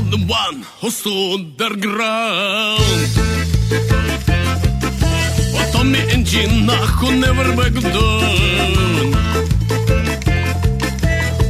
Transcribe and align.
on 0.00 0.10
the 0.10 0.22
one 0.26 0.58
who's 0.80 1.04
underground. 1.06 2.80
But 5.54 5.70
on 5.80 5.92
the 5.92 6.02
engine, 6.14 6.68
who 6.98 7.08
never 7.26 7.48
back 7.58 7.74
down. 7.96 8.72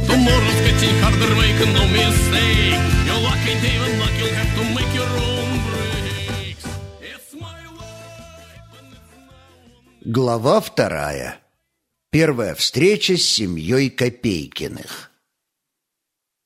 Tomorrow's 0.09 0.61
getting 0.67 0.95
harder, 1.03 1.33
make 1.41 1.61
no 1.77 1.83
mistake. 1.99 2.81
You're 3.07 3.21
lucky, 3.29 3.53
David, 3.63 3.93
luck, 4.01 4.15
you'll 4.19 4.35
have 4.39 4.51
to 4.57 4.63
make 4.77 4.91
your 4.99 5.11
own 5.29 5.49
breaks. 5.67 6.65
It's 7.11 7.31
my 7.45 7.61
life, 7.79 8.69
and. 8.79 10.13
Глава 10.17 10.59
вторая. 10.59 11.39
Первая 12.11 12.55
встреча 12.55 13.15
с 13.15 13.23
семьей 13.23 13.89
Копейкиных. 13.89 15.10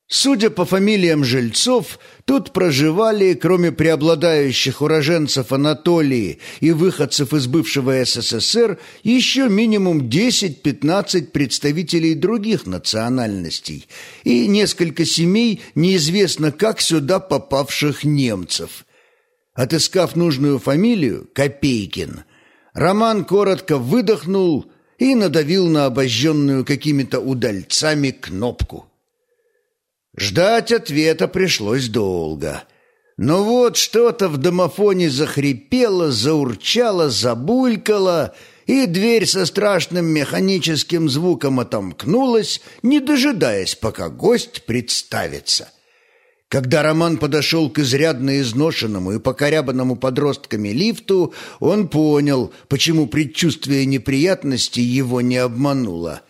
Судя 0.08 0.52
по 0.52 0.66
фамилиям 0.66 1.24
жильцов, 1.24 1.98
тут 2.26 2.54
проживали, 2.54 3.34
кроме 3.34 3.72
преобладающих 3.72 4.84
уроженцев 4.84 5.52
Анатолии 5.52 6.40
и 6.60 6.72
выходцев 6.72 7.34
из 7.34 7.48
бывшего 7.48 8.06
СССР, 8.06 8.78
еще 9.02 9.50
минимум 9.50 10.02
10-15 10.08 11.32
представителей 11.32 12.14
других 12.14 12.68
национальностей 12.68 13.88
и 14.24 14.48
несколько 14.48 15.06
семей, 15.06 15.64
неизвестно 15.74 16.52
как 16.52 16.82
сюда 16.82 17.20
попавших 17.20 18.04
немцев. 18.04 18.86
Отыскав 19.56 20.16
нужную 20.16 20.60
фамилию, 20.60 21.28
Копейкин, 21.34 22.26
Роман 22.74 23.26
коротко 23.26 23.80
выдохнул 23.80 24.72
и 25.00 25.16
надавил 25.16 25.68
на 25.68 25.88
обожженную 25.88 26.64
какими-то 26.64 27.20
удальцами 27.20 28.12
кнопку. 28.12 28.86
Ждать 30.18 30.72
ответа 30.72 31.28
пришлось 31.28 31.90
долго. 31.90 32.64
Но 33.18 33.44
вот 33.44 33.78
что-то 33.78 34.28
в 34.28 34.38
домофоне 34.38 35.10
захрипело, 35.10 36.12
заурчало, 36.12 37.10
забулькало, 37.10 38.34
и 38.66 38.88
дверь 38.88 39.26
со 39.26 39.46
страшным 39.46 40.06
механическим 40.08 41.10
звуком 41.10 41.60
отомкнулась, 41.60 42.62
не 42.82 43.00
дожидаясь, 43.00 43.76
пока 43.76 44.10
гость 44.10 44.66
представится. 44.66 45.70
Когда 46.50 46.84
Роман 46.84 47.18
подошел 47.18 47.70
к 47.70 47.80
изрядно 47.80 48.40
изношенному 48.40 49.14
и 49.14 49.20
покорябанному 49.20 49.96
подростками 49.96 50.70
лифту, 50.70 51.34
он 51.60 51.88
понял, 51.88 52.54
почему 52.70 53.08
предчувствие 53.08 53.86
неприятностей 53.86 54.82
его 54.82 55.22
не 55.22 55.38
обмануло. 55.38 56.22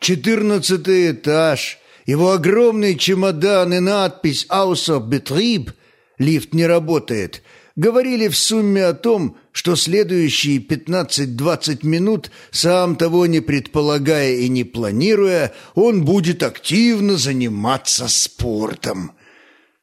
«Четырнадцатый 0.00 1.12
этаж», 1.12 1.78
его 2.06 2.32
огромный 2.32 2.96
чемодан 2.96 3.74
и 3.74 3.80
надпись 3.80 4.46
«Außer 4.50 5.00
Betrieb» 5.06 5.72
«Лифт 6.18 6.54
не 6.54 6.66
работает» 6.66 7.42
говорили 7.76 8.28
в 8.28 8.36
сумме 8.36 8.86
о 8.86 8.94
том, 8.94 9.36
что 9.52 9.76
следующие 9.76 10.58
15-20 10.58 11.86
минут, 11.86 12.30
сам 12.50 12.96
того 12.96 13.26
не 13.26 13.40
предполагая 13.40 14.36
и 14.36 14.48
не 14.48 14.64
планируя, 14.64 15.52
он 15.74 16.04
будет 16.04 16.42
активно 16.42 17.16
заниматься 17.16 18.08
спортом. 18.08 19.12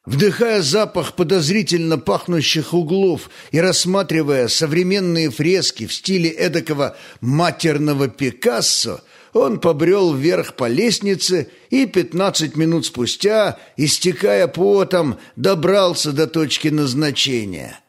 Вдыхая 0.04 0.62
запах 0.62 1.14
подозрительно 1.14 1.96
пахнущих 1.96 2.74
углов 2.74 3.30
и 3.52 3.60
рассматривая 3.60 4.48
современные 4.48 5.30
фрески 5.30 5.86
в 5.86 5.94
стиле 5.94 6.28
эдакого 6.28 6.96
матерного 7.20 8.08
Пикассо, 8.08 9.00
он 9.32 9.60
побрел 9.60 10.14
вверх 10.14 10.54
по 10.56 10.68
лестнице 10.68 11.48
и 11.70 11.86
пятнадцать 11.86 12.56
минут 12.56 12.86
спустя, 12.86 13.58
истекая 13.76 14.46
потом, 14.46 15.18
добрался 15.36 16.12
до 16.12 16.26
точки 16.26 16.68
назначения. 16.68 17.80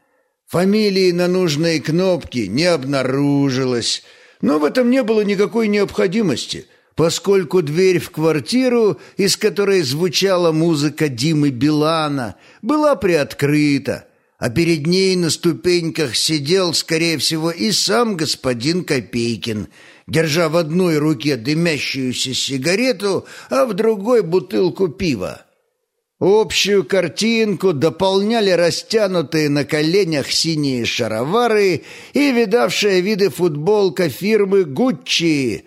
Фамилии 0.48 1.12
на 1.12 1.28
нужной 1.28 1.80
кнопке 1.80 2.48
не 2.48 2.66
обнаружилось, 2.66 4.04
но 4.42 4.60
в 4.60 4.66
этом 4.66 4.90
не 4.90 5.04
было 5.04 5.22
никакой 5.22 5.68
необходимости, 5.68 6.68
поскольку 6.96 7.62
дверь 7.62 8.00
в 8.00 8.12
квартиру, 8.12 9.00
из 9.18 9.36
которой 9.36 9.82
звучала 9.82 10.52
музыка 10.52 11.10
Димы 11.10 11.50
Билана, 11.50 12.36
была 12.62 12.96
приоткрыта, 12.96 14.06
а 14.38 14.50
перед 14.50 14.86
ней 14.86 15.16
на 15.16 15.30
ступеньках 15.30 16.16
сидел, 16.16 16.74
скорее 16.74 17.18
всего, 17.18 17.52
и 17.52 17.72
сам 17.72 18.16
господин 18.16 18.86
Копейкин– 18.86 19.68
держа 20.08 20.50
в 20.50 20.58
одной 20.58 20.98
руке 20.98 21.38
дымящуюся 21.38 22.34
сигарету, 22.34 23.26
а 23.50 23.66
в 23.66 23.74
другой 23.74 24.22
бутылку 24.22 24.88
пива. 24.88 25.46
Общую 26.20 26.86
картинку 26.86 27.74
дополняли 27.74 28.52
растянутые 28.52 29.50
на 29.50 29.66
коленях 29.66 30.32
синие 30.32 30.86
шаровары 30.86 31.84
и 32.14 32.32
видавшая 32.32 33.02
виды 33.02 33.30
футболка 33.30 34.10
фирмы 34.10 34.64
«Гуччи», 34.64 35.66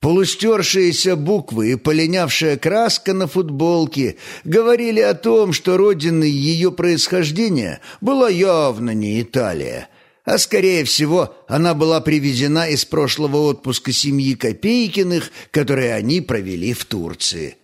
Полустершиеся 0.00 1.16
буквы 1.16 1.72
и 1.72 1.74
полинявшая 1.74 2.56
краска 2.56 3.14
на 3.14 3.26
футболке 3.26 4.14
говорили 4.44 5.00
о 5.00 5.12
том, 5.14 5.52
что 5.52 5.76
родиной 5.76 6.30
ее 6.30 6.70
происхождения 6.70 7.80
была 8.00 8.28
явно 8.28 8.94
не 8.94 9.20
Италия– 9.20 9.88
а 10.28 10.36
скорее 10.36 10.84
всего 10.84 11.34
она 11.48 11.72
была 11.72 12.02
привезена 12.02 12.68
из 12.68 12.84
прошлого 12.84 13.38
отпуска 13.48 13.92
семьи 13.92 14.34
Копейкиных, 14.34 15.30
который 15.50 15.96
они 15.96 16.20
провели 16.20 16.74
в 16.74 16.84
Турции. 16.84 17.56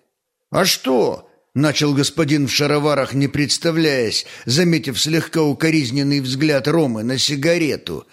«А 0.50 0.64
что?»— 0.64 1.28
начал 1.54 1.92
господин 1.92 2.46
в 2.46 2.50
шароварах, 2.50 3.12
не 3.12 3.28
представляясь, 3.28 4.24
заметив 4.46 4.98
слегка 4.98 5.42
укоризненный 5.42 6.20
взгляд 6.20 6.66
Ромы 6.66 7.02
на 7.02 7.18
сигарету. 7.18 8.06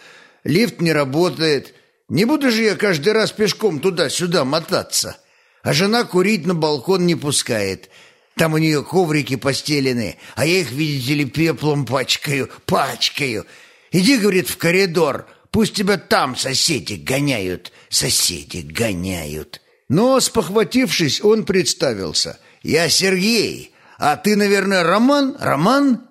«Лифт 0.44 0.82
не 0.82 0.92
работает. 0.92 1.74
Не 2.10 2.26
буду 2.26 2.52
же 2.52 2.64
я 2.64 2.76
каждый 2.76 3.14
раз 3.14 3.32
пешком 3.32 3.80
туда-сюда 3.80 4.44
мотаться. 4.44 5.16
А 5.64 5.72
жена 5.72 6.04
курить 6.04 6.46
на 6.46 6.56
балкон 6.56 7.06
не 7.06 7.16
пускает». 7.16 7.90
Там 8.36 8.54
у 8.54 8.58
нее 8.58 8.84
коврики 8.84 9.36
постелены, 9.36 10.18
а 10.36 10.46
я 10.46 10.62
их, 10.62 10.72
видите 10.72 11.14
ли, 11.14 11.26
пеплом 11.26 11.86
пачкаю, 11.86 12.50
пачкаю. 12.66 13.46
Иди, 13.92 14.18
говорит, 14.18 14.48
в 14.50 14.58
коридор, 14.58 15.28
пусть 15.52 15.74
тебя 15.74 15.98
там 15.98 16.36
соседи 16.36 16.94
гоняют, 16.94 17.72
соседи 17.90 18.60
гоняют. 18.60 19.62
Но, 19.90 20.20
спохватившись, 20.20 21.22
он 21.22 21.46
представился. 21.46 22.40
Я 22.64 22.88
Сергей, 22.90 23.74
а 23.98 24.16
ты, 24.16 24.36
наверное, 24.36 24.84
Роман? 24.84 25.36
Роман? 25.40 26.08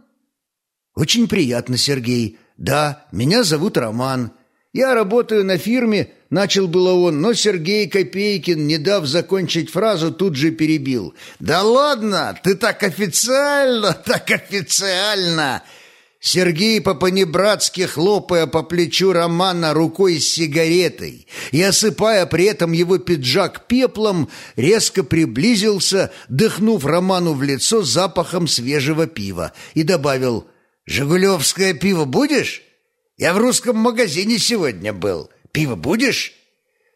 Очень 0.95 1.29
приятно, 1.29 1.79
Сергей. 1.79 2.39
Да, 2.59 3.07
меня 3.11 3.43
зовут 3.43 3.79
Роман. 3.79 4.33
Я 4.73 4.95
работаю 4.95 5.45
на 5.45 5.57
фирме, 5.57 6.12
начал 6.29 6.69
было 6.69 6.93
он, 6.93 7.21
но 7.21 7.33
Сергей 7.33 7.89
Копейкин, 7.89 8.67
не 8.67 8.79
дав 8.79 9.07
закончить 9.07 9.71
фразу, 9.71 10.12
тут 10.12 10.37
же 10.37 10.51
перебил. 10.51 11.15
Да 11.41 11.62
ладно, 11.62 12.39
ты 12.45 12.55
так 12.55 12.83
официально, 12.83 13.93
так 14.05 14.31
официально. 14.31 15.62
Сергей 16.20 16.82
по-понебратски, 16.82 17.86
хлопая 17.86 18.47
по 18.47 18.62
плечу 18.62 19.12
Романа 19.12 19.72
рукой 19.72 20.20
с 20.20 20.34
сигаретой 20.34 21.26
и 21.50 21.62
осыпая 21.62 22.26
при 22.26 22.44
этом 22.44 22.72
его 22.72 22.98
пиджак 22.98 23.66
пеплом, 23.66 24.28
резко 24.54 25.03
приблизился, 25.03 26.12
дыхнув 26.28 26.84
Роману 26.84 27.32
в 27.32 27.42
лицо 27.42 27.82
запахом 27.82 28.48
свежего 28.48 29.06
пива, 29.06 29.53
и 29.72 29.82
добавил 29.82 30.47
«Жигулевское 30.84 31.72
пиво 31.72 32.04
будешь? 32.04 32.62
Я 33.16 33.32
в 33.32 33.38
русском 33.38 33.76
магазине 33.76 34.38
сегодня 34.38 34.92
был. 34.92 35.31
Пиво 35.52 35.75
будешь?» 35.75 36.40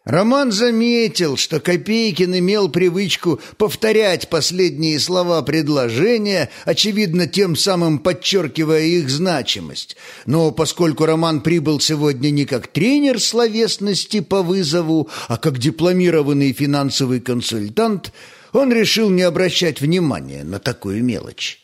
Роман 0.04 0.52
заметил, 0.52 1.38
что 1.38 1.60
Копейкин 1.60 2.38
имел 2.38 2.68
привычку 2.68 3.40
повторять 3.56 4.28
последние 4.28 5.00
слова 5.00 5.40
предложения, 5.40 6.50
очевидно, 6.66 7.26
тем 7.26 7.56
самым 7.56 7.98
подчеркивая 7.98 8.82
их 8.82 9.08
значимость. 9.08 9.96
Но 10.26 10.50
поскольку 10.50 11.06
Роман 11.06 11.40
прибыл 11.40 11.80
сегодня 11.80 12.28
не 12.28 12.44
как 12.44 12.66
тренер 12.66 13.18
словесности 13.18 14.20
по 14.20 14.42
вызову, 14.42 15.08
а 15.28 15.38
как 15.38 15.58
дипломированный 15.58 16.52
финансовый 16.52 17.20
консультант, 17.20 18.12
он 18.52 18.70
решил 18.74 19.08
не 19.08 19.22
обращать 19.22 19.80
внимания 19.80 20.44
на 20.44 20.58
такую 20.58 21.02
мелочь. 21.02 21.63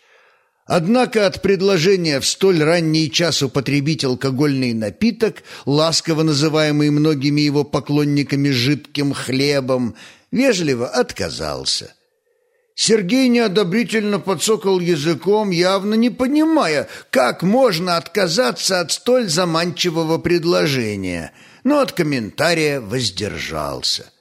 Однако 0.72 1.26
от 1.26 1.42
предложения 1.42 2.20
в 2.20 2.24
столь 2.24 2.62
ранний 2.62 3.10
час 3.10 3.42
употребить 3.42 4.04
алкогольный 4.04 4.72
напиток, 4.72 5.42
ласково 5.66 6.22
называемый 6.22 6.90
многими 6.90 7.40
его 7.40 7.64
поклонниками 7.64 8.50
жидким 8.50 9.12
хлебом, 9.12 9.96
вежливо 10.30 10.86
отказался. 10.86 11.92
Сергей 12.76 13.26
неодобрительно 13.26 14.20
подсокал 14.20 14.78
языком, 14.78 15.50
явно 15.50 15.94
не 15.94 16.08
понимая, 16.08 16.86
как 17.10 17.42
можно 17.42 17.96
отказаться 17.96 18.78
от 18.78 18.92
столь 18.92 19.28
заманчивого 19.28 20.18
предложения, 20.18 21.32
но 21.64 21.80
от 21.80 21.90
комментария 21.90 22.80
воздержался. 22.80 24.12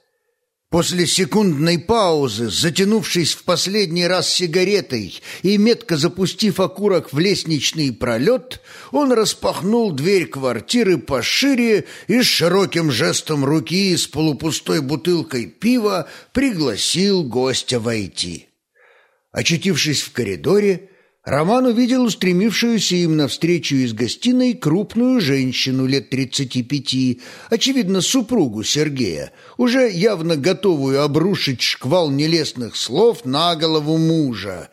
После 0.70 1.04
секундной 1.04 1.80
паузы, 1.80 2.48
затянувшись 2.48 3.34
в 3.34 3.42
последний 3.42 4.06
раз 4.06 4.32
сигаретой 4.32 5.20
и 5.42 5.58
метко 5.58 5.96
запустив 5.96 6.60
окурок 6.60 7.12
в 7.12 7.18
лестничный 7.18 7.92
пролет, 7.92 8.60
он 8.92 9.10
распахнул 9.10 9.90
дверь 9.90 10.26
квартиры 10.26 10.98
пошире 10.98 11.86
и 12.06 12.22
широким 12.22 12.92
жестом 12.92 13.44
руки 13.44 13.96
с 13.96 14.06
полупустой 14.06 14.80
бутылкой 14.80 15.46
пива 15.46 16.08
пригласил 16.32 17.24
гостя 17.24 17.80
войти. 17.80 18.46
Очутившись 19.32 20.02
в 20.02 20.12
коридоре, 20.12 20.89
Роман 21.24 21.66
увидел 21.66 22.04
устремившуюся 22.04 22.96
им 22.96 23.18
навстречу 23.18 23.76
из 23.76 23.92
гостиной 23.92 24.54
крупную 24.54 25.20
женщину 25.20 25.84
лет 25.84 26.08
тридцати 26.08 26.62
пяти, 26.62 27.20
очевидно, 27.50 28.00
супругу 28.00 28.62
Сергея, 28.62 29.30
уже 29.58 29.90
явно 29.90 30.36
готовую 30.36 31.02
обрушить 31.02 31.60
шквал 31.60 32.10
нелестных 32.10 32.74
слов 32.74 33.26
на 33.26 33.54
голову 33.54 33.98
мужа. 33.98 34.70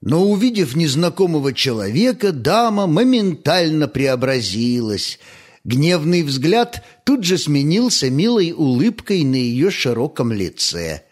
Но, 0.00 0.28
увидев 0.28 0.74
незнакомого 0.74 1.52
человека, 1.52 2.32
дама 2.32 2.88
моментально 2.88 3.86
преобразилась. 3.86 5.20
Гневный 5.62 6.24
взгляд 6.24 6.82
тут 7.04 7.22
же 7.22 7.38
сменился 7.38 8.10
милой 8.10 8.52
улыбкой 8.52 9.22
на 9.22 9.36
ее 9.36 9.70
широком 9.70 10.32
лице, 10.32 11.04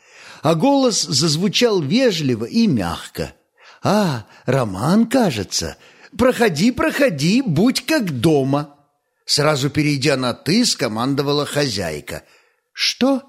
а 0.42 0.56
голос 0.56 1.02
зазвучал 1.02 1.80
вежливо 1.80 2.46
и 2.46 2.66
мягко– 2.66 3.32
«А, 3.82 4.26
Роман, 4.46 5.06
кажется. 5.06 5.76
Проходи, 6.16 6.70
проходи, 6.70 7.42
будь 7.42 7.84
как 7.84 8.20
дома». 8.20 8.76
Сразу 9.24 9.70
перейдя 9.70 10.16
на 10.16 10.34
«ты», 10.34 10.64
скомандовала 10.64 11.46
хозяйка. 11.46 12.22
«Что?» 12.72 13.22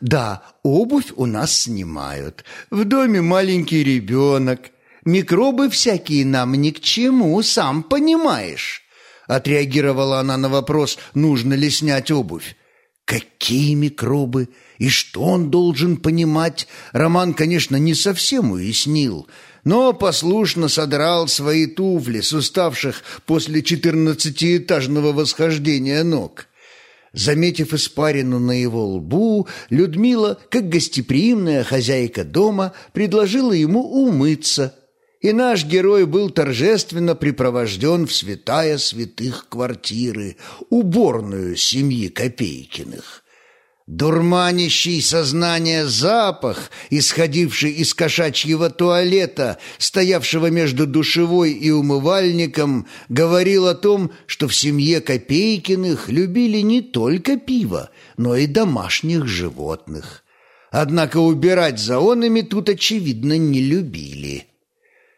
«Да, 0.00 0.42
обувь 0.62 1.12
у 1.16 1.26
нас 1.26 1.60
снимают. 1.62 2.44
В 2.70 2.84
доме 2.84 3.20
маленький 3.20 3.84
ребенок. 3.84 4.70
Микробы 5.04 5.70
всякие 5.70 6.26
нам 6.26 6.54
ни 6.54 6.70
к 6.70 6.80
чему, 6.80 7.40
сам 7.42 7.82
понимаешь». 7.82 8.82
Отреагировала 9.28 10.20
она 10.20 10.36
на 10.36 10.48
вопрос, 10.48 10.98
нужно 11.14 11.54
ли 11.54 11.70
снять 11.70 12.10
обувь. 12.10 12.56
Какие 13.04 13.74
микробы? 13.74 14.48
И 14.78 14.88
что 14.88 15.22
он 15.22 15.50
должен 15.50 15.96
понимать? 15.96 16.68
Роман, 16.92 17.34
конечно, 17.34 17.76
не 17.76 17.94
совсем 17.94 18.52
уяснил 18.52 19.28
но 19.66 19.92
послушно 19.92 20.68
содрал 20.68 21.26
свои 21.26 21.66
туфли 21.66 22.20
с 22.20 22.32
уставших 22.32 23.02
после 23.26 23.64
четырнадцатиэтажного 23.64 25.12
восхождения 25.12 26.04
ног. 26.04 26.46
Заметив 27.12 27.74
испарину 27.74 28.38
на 28.38 28.52
его 28.52 28.86
лбу, 28.86 29.48
Людмила, 29.68 30.38
как 30.50 30.68
гостеприимная 30.68 31.64
хозяйка 31.64 32.22
дома, 32.22 32.74
предложила 32.92 33.50
ему 33.50 33.82
умыться, 33.82 34.76
и 35.20 35.32
наш 35.32 35.64
герой 35.64 36.06
был 36.06 36.30
торжественно 36.30 37.16
припровожден 37.16 38.06
в 38.06 38.14
святая 38.14 38.78
святых 38.78 39.48
квартиры, 39.48 40.36
уборную 40.70 41.56
семьи 41.56 42.06
Копейкиных. 42.06 43.24
Дурманящий 43.86 45.00
сознание 45.00 45.86
запах, 45.86 46.72
исходивший 46.90 47.70
из 47.70 47.94
кошачьего 47.94 48.68
туалета, 48.68 49.58
стоявшего 49.78 50.50
между 50.50 50.88
душевой 50.88 51.52
и 51.52 51.70
умывальником, 51.70 52.88
говорил 53.08 53.68
о 53.68 53.76
том, 53.76 54.10
что 54.26 54.48
в 54.48 54.56
семье 54.56 55.00
Копейкиных 55.00 56.08
любили 56.08 56.58
не 56.58 56.82
только 56.82 57.36
пиво, 57.36 57.90
но 58.16 58.34
и 58.34 58.46
домашних 58.46 59.28
животных. 59.28 60.24
Однако 60.72 61.18
убирать 61.18 61.78
за 61.78 62.00
онами 62.00 62.40
тут, 62.40 62.68
очевидно, 62.68 63.38
не 63.38 63.60
любили. 63.60 64.48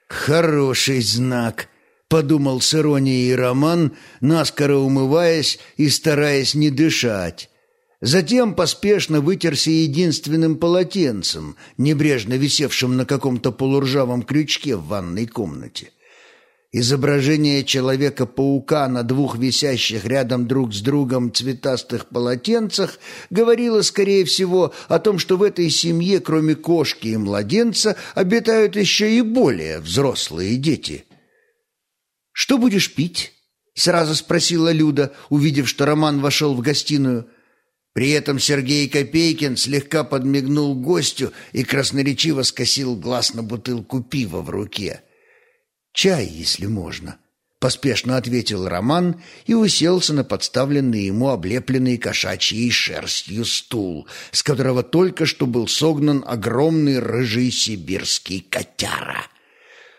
«Хороший 0.08 1.00
знак»,— 1.00 1.68
подумал 2.08 2.60
с 2.60 2.74
иронией 2.74 3.34
Роман, 3.34 3.96
наскоро 4.20 4.76
умываясь 4.76 5.58
и 5.78 5.88
стараясь 5.88 6.54
не 6.54 6.68
дышать. 6.70 7.48
Затем 8.00 8.54
поспешно 8.54 9.20
вытерся 9.20 9.70
единственным 9.70 10.56
полотенцем, 10.56 11.56
небрежно 11.78 12.34
висевшим 12.34 12.96
на 12.96 13.04
каком-то 13.04 13.50
полуржавом 13.50 14.22
крючке 14.22 14.76
в 14.76 14.86
ванной 14.86 15.26
комнате. 15.26 15.90
Изображение 16.70 17.64
Человека-паука 17.64 18.86
на 18.88 19.02
двух 19.02 19.36
висящих 19.38 20.04
рядом 20.04 20.46
друг 20.46 20.74
с 20.74 20.80
другом 20.80 21.32
цветастых 21.32 22.06
полотенцах 22.06 22.98
говорило, 23.30 23.80
скорее 23.82 24.24
всего, 24.26 24.72
о 24.86 24.98
том, 24.98 25.18
что 25.18 25.36
в 25.36 25.42
этой 25.42 25.70
семье, 25.70 26.20
кроме 26.20 26.54
кошки 26.54 27.08
и 27.08 27.16
младенца, 27.16 27.96
обитают 28.14 28.76
еще 28.76 29.16
и 29.16 29.22
более 29.22 29.80
взрослые 29.80 30.56
дети. 30.56 31.04
«Что 32.32 32.58
будешь 32.58 32.94
пить?»— 32.94 33.32
сразу 33.74 34.14
спросила 34.14 34.70
Люда, 34.70 35.14
увидев, 35.30 35.68
что 35.68 35.86
Роман 35.86 36.20
вошел 36.20 36.54
в 36.54 36.60
гостиную— 36.60 37.28
при 37.92 38.10
этом 38.10 38.38
Сергей 38.38 38.88
Копейкин 38.88 39.56
слегка 39.56 40.04
подмигнул 40.04 40.74
гостю 40.74 41.32
и 41.52 41.64
красноречиво 41.64 42.42
скосил 42.42 42.96
глаз 42.96 43.34
на 43.34 43.42
бутылку 43.42 44.02
пива 44.02 44.40
в 44.40 44.50
руке. 44.50 45.02
«Чай, 45.92 46.26
если 46.26 46.66
можно»,— 46.66 47.18
поспешно 47.60 48.16
ответил 48.16 48.68
Роман 48.68 49.20
и 49.46 49.54
уселся 49.54 50.14
на 50.14 50.22
подставленный 50.22 51.06
ему 51.06 51.30
облепленный 51.30 51.98
кошачьей 51.98 52.70
шерстью 52.70 53.44
стул, 53.44 54.06
с 54.30 54.44
которого 54.44 54.84
только 54.84 55.26
что 55.26 55.46
был 55.46 55.66
согнан 55.66 56.22
огромный 56.26 57.00
рыжий 57.00 57.50
сибирский 57.50 58.46
котяра. 58.48 59.26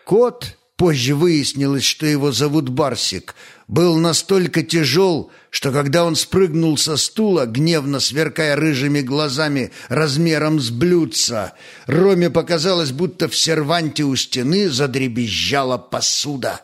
Кот 0.06 0.56
Позже 0.80 1.14
выяснилось, 1.14 1.84
что 1.84 2.06
его 2.06 2.32
зовут 2.32 2.70
Барсик. 2.70 3.34
Был 3.68 3.98
настолько 3.98 4.62
тяжел, 4.62 5.30
что 5.50 5.72
когда 5.72 6.06
он 6.06 6.16
спрыгнул 6.16 6.78
со 6.78 6.96
стула, 6.96 7.44
гневно 7.44 8.00
сверкая 8.00 8.56
рыжими 8.56 9.02
глазами 9.02 9.72
размером 9.90 10.58
с 10.58 10.70
блюдца, 10.70 11.52
Роме 11.84 12.30
показалось, 12.30 12.92
будто 12.92 13.28
в 13.28 13.36
серванте 13.36 14.04
у 14.04 14.16
стены 14.16 14.70
задребезжала 14.70 15.76
посуда. 15.76 16.62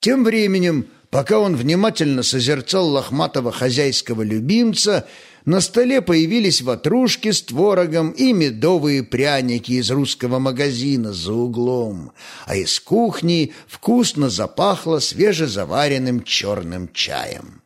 Тем 0.00 0.24
временем, 0.24 0.88
пока 1.10 1.38
он 1.38 1.54
внимательно 1.54 2.24
созерцал 2.24 2.88
лохматого 2.88 3.52
хозяйского 3.52 4.22
любимца, 4.22 5.06
на 5.46 5.60
столе 5.60 6.02
появились 6.02 6.60
ватрушки 6.60 7.30
с 7.30 7.40
творогом 7.40 8.10
и 8.10 8.32
медовые 8.32 9.04
пряники 9.04 9.72
из 9.72 9.90
русского 9.90 10.40
магазина 10.40 11.12
за 11.12 11.32
углом, 11.32 12.12
а 12.46 12.56
из 12.56 12.80
кухни 12.80 13.54
вкусно 13.68 14.28
запахло 14.28 14.98
свежезаваренным 14.98 16.24
черным 16.24 16.90
чаем. 16.92 17.62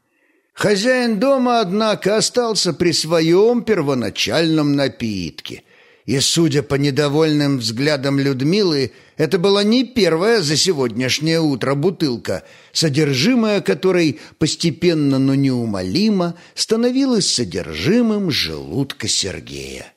Хозяин 0.52 1.18
дома, 1.18 1.60
однако, 1.60 2.18
остался 2.18 2.75
при 2.75 2.92
своем 2.92 3.62
первоначальном 3.64 4.76
напитке– 4.76 5.64
и, 6.07 6.19
судя 6.21 6.62
по 6.62 6.75
недовольным 6.76 7.59
взглядам 7.59 8.19
Людмилы, 8.19 8.92
это 9.16 9.38
была 9.38 9.62
не 9.62 9.85
первая 9.85 10.40
за 10.40 10.57
сегодняшнее 10.57 11.40
утро 11.40 11.75
бутылка, 11.75 12.42
содержимое 12.73 13.61
которой 13.61 14.19
постепенно, 14.38 15.19
но 15.19 15.35
неумолимо 15.35 16.37
становилось 16.54 17.33
содержимым 17.33 18.30
желудка 18.30 19.09
Сергея. 19.09 19.92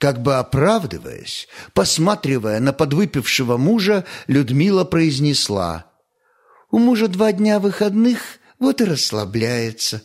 Как 0.00 0.20
бы 0.20 0.36
оправдываясь, 0.36 1.48
посматривая 1.72 2.60
на 2.60 2.72
подвыпившего 2.72 3.56
мужа, 3.56 4.04
Людмила 4.26 4.84
произнесла 4.84 5.86
«У 6.70 6.78
мужа 6.78 7.08
два 7.08 7.32
дня 7.32 7.60
выходных, 7.60 8.20
вот 8.58 8.80
и 8.80 8.84
расслабляется. 8.84 10.02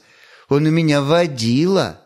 Он 0.48 0.68
у 0.68 0.70
меня 0.70 1.02
водила». 1.02 2.02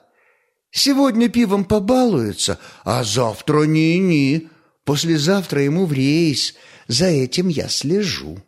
Сегодня 0.73 1.29
пивом 1.29 1.65
побалуется, 1.65 2.57
а 2.83 3.03
завтра 3.03 3.63
ни-ни. 3.63 4.49
Послезавтра 4.85 5.61
ему 5.61 5.85
в 5.85 5.93
рейс. 5.93 6.55
За 6.87 7.05
этим 7.05 7.47
я 7.47 7.69
слежу». 7.69 8.39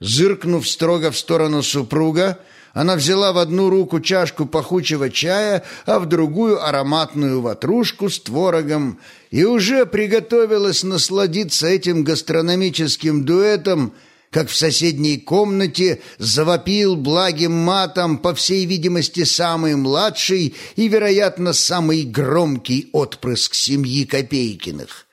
Зыркнув 0.00 0.66
строго 0.68 1.10
в 1.10 1.18
сторону 1.18 1.62
супруга, 1.62 2.40
она 2.72 2.96
взяла 2.96 3.32
в 3.32 3.38
одну 3.38 3.70
руку 3.70 4.00
чашку 4.00 4.46
пахучего 4.46 5.08
чая, 5.08 5.62
а 5.86 6.00
в 6.00 6.06
другую 6.06 6.62
ароматную 6.66 7.40
ватрушку 7.40 8.10
с 8.10 8.18
творогом 8.18 8.98
и 9.30 9.44
уже 9.44 9.86
приготовилась 9.86 10.82
насладиться 10.82 11.68
этим 11.68 12.04
гастрономическим 12.04 13.24
дуэтом, 13.24 13.94
как 14.34 14.48
в 14.48 14.56
соседней 14.56 15.16
комнате 15.16 16.02
завопил 16.18 16.96
благим 16.96 17.52
матом, 17.52 18.18
по 18.18 18.34
всей 18.34 18.66
видимости, 18.66 19.22
самый 19.22 19.76
младший 19.76 20.56
и, 20.74 20.88
вероятно, 20.88 21.52
самый 21.52 22.02
громкий 22.02 22.90
отпрыск 22.92 23.54
семьи 23.54 24.04
Копейкиных. 24.04 25.06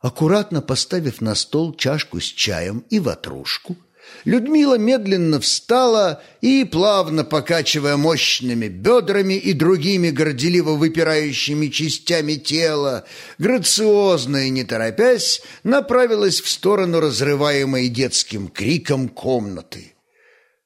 Аккуратно 0.00 0.62
поставив 0.62 1.20
на 1.20 1.36
стол 1.36 1.76
чашку 1.76 2.20
с 2.20 2.24
чаем 2.24 2.84
и 2.90 2.98
ватрушку, 2.98 3.76
Людмила 4.24 4.76
медленно 4.76 5.40
встала 5.40 6.22
и, 6.40 6.64
плавно 6.64 7.24
покачивая 7.24 7.96
мощными 7.96 8.68
бедрами 8.68 9.34
и 9.34 9.52
другими 9.52 10.10
горделиво 10.10 10.72
выпирающими 10.72 11.68
частями 11.68 12.34
тела, 12.34 13.04
грациозно 13.38 14.46
и 14.46 14.50
не 14.50 14.64
торопясь, 14.64 15.42
направилась 15.64 16.40
в 16.40 16.48
сторону 16.48 17.00
разрываемой 17.00 17.88
детским 17.88 18.48
криком 18.48 19.08
комнаты. 19.08 19.94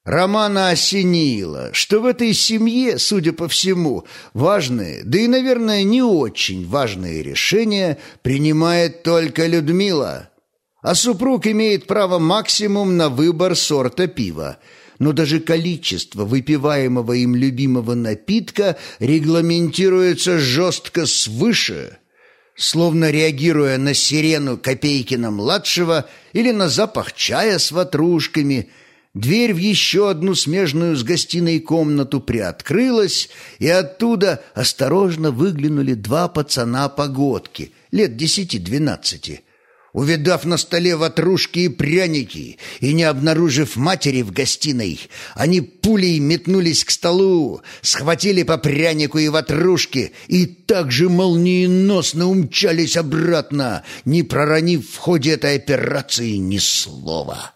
Романа 0.03 0.69
осенило, 0.69 1.69
что 1.73 1.99
в 1.99 2.05
этой 2.05 2.33
семье, 2.33 2.99
судя 2.99 3.33
по 3.33 3.47
всему, 3.47 4.05
важные, 4.33 5.01
да 5.03 5.17
и, 5.17 5.27
наверное, 5.27 5.83
не 5.83 6.03
очень 6.03 6.67
важные 6.67 7.23
решения 7.23 7.97
принимает 8.21 9.01
только 9.01 9.47
Людмила– 9.47 10.29
а 10.85 10.93
супруг 10.93 11.47
имеет 11.47 11.87
право 11.87 12.19
максимум 12.19 12.95
на 12.95 13.09
выбор 13.09 13.55
сорта 13.55 14.05
пива. 14.05 14.57
Но 14.99 15.13
даже 15.13 15.39
количество 15.39 16.25
выпиваемого 16.25 17.13
им 17.13 17.35
любимого 17.35 17.95
напитка 17.95 18.77
регламентируется 18.99 20.37
жестко 20.37 21.07
свыше, 21.07 21.97
словно 22.55 23.09
реагируя 23.09 23.79
на 23.79 23.95
сирену 23.95 24.57
Копейкина-младшего 24.57 26.05
или 26.33 26.51
на 26.51 26.69
запах 26.69 27.13
чая 27.13 27.57
с 27.57 27.71
ватрушками– 27.71 28.69
Дверь 29.15 29.53
в 29.53 29.57
еще 29.57 30.09
одну 30.09 30.35
смежную 30.35 30.97
с 30.97 31.03
гостиной 31.05 31.61
комнату 31.61 32.19
приоткрылась, 32.19 33.29
и 33.59 33.67
оттуда 33.69 34.43
осторожно 34.53 35.31
выглянули 35.31 35.93
два 35.93 36.27
пацана-погодки, 36.27 37.71
лет 37.91 38.17
десяти-двенадцати. 38.17 39.44
Увидав 39.95 40.45
на 40.45 40.57
столе 40.57 40.97
ватрушки 40.97 41.59
и 41.59 41.69
пряники 41.69 42.57
и 42.81 42.93
не 42.93 43.03
обнаружив 43.03 43.77
матери 43.77 44.23
в 44.23 44.33
гостиной, 44.33 44.99
они 45.35 45.61
пулей 45.61 46.19
метнулись 46.19 46.83
к 46.83 46.91
столу, 46.91 47.61
схватили 47.81 48.43
по 48.43 48.57
прянику 48.57 49.19
и 49.19 49.29
ватрушке 49.29 50.11
и 50.27 50.47
также 50.47 51.07
молниеносно 51.07 52.27
умчались 52.27 52.97
обратно, 52.97 53.85
не 54.03 54.23
проронив 54.23 54.85
в 54.89 54.97
ходе 54.97 55.31
этой 55.31 55.55
операции 55.55 56.35
ни 56.35 56.57
слова. 56.57 57.54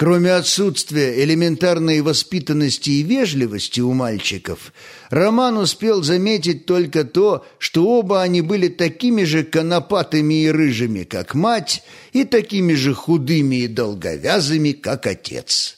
Кроме 0.00 0.32
отсутствия 0.32 1.22
элементарной 1.22 2.00
воспитанности 2.00 2.88
и 2.88 3.02
вежливости 3.02 3.82
у 3.82 3.92
мальчиков, 3.92 4.72
Роман 5.10 5.58
успел 5.58 6.02
заметить 6.02 6.64
только 6.64 7.04
то, 7.04 7.44
что 7.58 7.84
оба 7.86 8.22
они 8.22 8.40
были 8.40 8.68
такими 8.68 9.24
же 9.24 9.44
конопатыми 9.44 10.44
и 10.44 10.50
рыжими, 10.50 11.02
как 11.02 11.34
мать, 11.34 11.82
и 12.14 12.24
такими 12.24 12.72
же 12.72 12.94
худыми 12.94 13.56
и 13.56 13.66
долговязыми, 13.66 14.72
как 14.72 15.06
отец. 15.06 15.76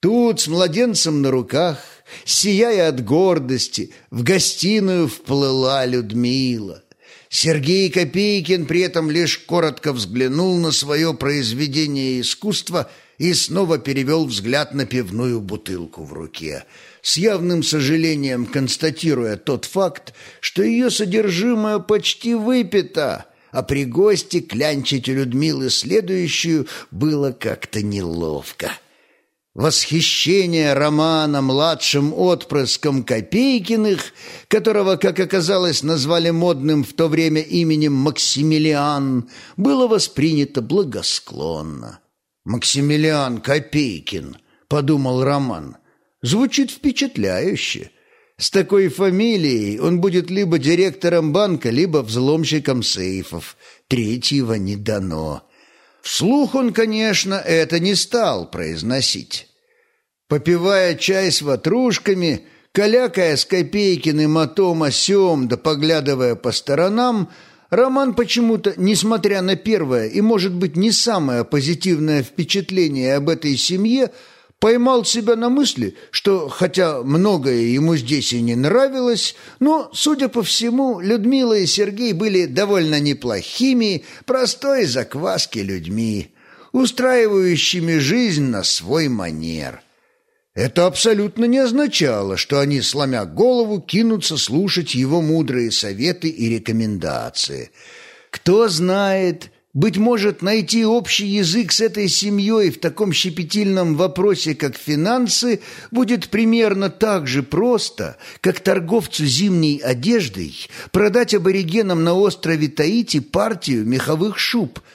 Тут, 0.00 0.40
с 0.40 0.48
младенцем 0.48 1.22
на 1.22 1.30
руках, 1.30 1.78
сияя 2.24 2.88
от 2.88 3.04
гордости, 3.04 3.92
в 4.10 4.24
гостиную 4.24 5.06
вплыла 5.06 5.86
Людмила. 5.86 6.82
Сергей 7.28 7.88
Копейкин 7.88 8.66
при 8.66 8.80
этом 8.80 9.12
лишь 9.12 9.38
коротко 9.38 9.92
взглянул 9.92 10.58
на 10.58 10.72
свое 10.72 11.14
произведение 11.14 12.20
искусства– 12.20 12.90
и 13.18 13.32
снова 13.34 13.78
перевел 13.78 14.26
взгляд 14.26 14.74
на 14.74 14.86
пивную 14.86 15.40
бутылку 15.40 16.04
в 16.04 16.12
руке, 16.12 16.64
с 17.02 17.16
явным 17.16 17.62
сожалением 17.62 18.46
констатируя 18.46 19.36
тот 19.36 19.64
факт, 19.64 20.14
что 20.40 20.62
ее 20.62 20.90
содержимое 20.90 21.78
почти 21.78 22.34
выпито, 22.34 23.26
а 23.52 23.62
при 23.62 23.84
гости 23.84 24.40
клянчить 24.40 25.08
у 25.08 25.12
Людмилы 25.12 25.70
следующую 25.70 26.66
было 26.90 27.32
как-то 27.32 27.82
неловко. 27.82 28.72
Восхищение 29.54 30.74
Романа 30.74 31.40
младшим 31.40 32.12
отпрыском 32.12 33.04
Копейкиных, 33.04 34.12
которого, 34.48 34.96
как 34.96 35.20
оказалось, 35.20 35.84
назвали 35.84 36.30
модным 36.30 36.82
в 36.82 36.92
то 36.92 37.06
время 37.06 37.40
именем 37.40 37.92
Максимилиан, 37.92 39.30
было 39.56 39.86
воспринято 39.86 40.60
благосклонно. 40.60 42.00
«Максимилиан 42.44 43.40
Копейкин»,— 43.40 44.36
подумал 44.68 45.24
Роман. 45.24 45.76
«Звучит 46.22 46.70
впечатляюще. 46.70 47.90
С 48.36 48.50
такой 48.50 48.88
фамилией 48.88 49.78
он 49.78 50.00
будет 50.00 50.30
либо 50.30 50.58
директором 50.58 51.32
банка, 51.32 51.70
либо 51.70 51.98
взломщиком 51.98 52.82
сейфов. 52.82 53.56
Третьего 53.88 54.54
не 54.54 54.76
дано». 54.76 55.48
Вслух 56.04 56.54
он, 56.54 56.74
конечно, 56.74 57.34
это 57.34 57.80
не 57.80 57.94
стал 57.94 58.50
произносить. 58.50 59.48
Попивая 60.28 60.96
чай 60.96 61.32
с 61.32 61.40
ватрушками, 61.40 62.46
калякая 62.72 63.38
с 63.38 63.46
Копейкиным 63.46 64.36
о 64.36 64.46
том 64.46 64.82
о 64.82 64.90
сём, 64.90 65.48
да 65.48 65.56
поглядывая 65.56 66.34
по 66.34 66.52
сторонам, 66.52 67.30
Роман 67.76 68.14
почему-то, 68.14 68.74
несмотря 68.76 69.42
на 69.42 69.56
первое 69.56 70.06
и, 70.06 70.20
может 70.20 70.54
быть, 70.54 70.76
не 70.76 70.92
самое 70.92 71.44
позитивное 71.44 72.22
впечатление 72.22 73.16
об 73.16 73.28
этой 73.28 73.56
семье, 73.56 74.10
поймал 74.60 75.04
себя 75.04 75.36
на 75.36 75.48
мысли, 75.50 75.96
что, 76.10 76.48
хотя 76.48 77.02
многое 77.02 77.62
ему 77.62 77.96
здесь 77.96 78.32
и 78.32 78.40
не 78.40 78.54
нравилось, 78.54 79.34
но, 79.60 79.90
судя 79.92 80.28
по 80.28 80.42
всему, 80.42 81.00
Людмила 81.00 81.58
и 81.58 81.66
Сергей 81.66 82.12
были 82.12 82.46
довольно 82.46 83.00
неплохими, 83.00 84.04
простой 84.24 84.86
закваски 84.86 85.58
людьми, 85.58 86.32
устраивающими 86.72 87.98
жизнь 87.98 88.44
на 88.44 88.62
свой 88.62 89.08
манер. 89.08 89.83
Это 90.54 90.86
абсолютно 90.86 91.46
не 91.46 91.58
означало, 91.58 92.36
что 92.36 92.60
они, 92.60 92.80
сломя 92.80 93.24
голову, 93.24 93.80
кинутся 93.80 94.36
слушать 94.36 94.94
его 94.94 95.20
мудрые 95.20 95.72
советы 95.72 96.28
и 96.28 96.48
рекомендации. 96.48 97.72
Кто 98.30 98.68
знает, 98.68 99.50
быть 99.72 99.96
может, 99.96 100.42
найти 100.42 100.86
общий 100.86 101.26
язык 101.26 101.72
с 101.72 101.80
этой 101.80 102.06
семьей 102.06 102.70
в 102.70 102.78
таком 102.78 103.12
щепетильном 103.12 103.96
вопросе, 103.96 104.54
как 104.54 104.76
финансы, 104.76 105.60
будет 105.90 106.28
примерно 106.28 106.88
так 106.88 107.26
же 107.26 107.42
просто, 107.42 108.16
как 108.40 108.60
торговцу 108.60 109.26
зимней 109.26 109.78
одеждой 109.78 110.54
продать 110.92 111.34
аборигенам 111.34 112.04
на 112.04 112.14
острове 112.14 112.68
Таити 112.68 113.18
партию 113.18 113.84
меховых 113.84 114.38
шуб– 114.38 114.78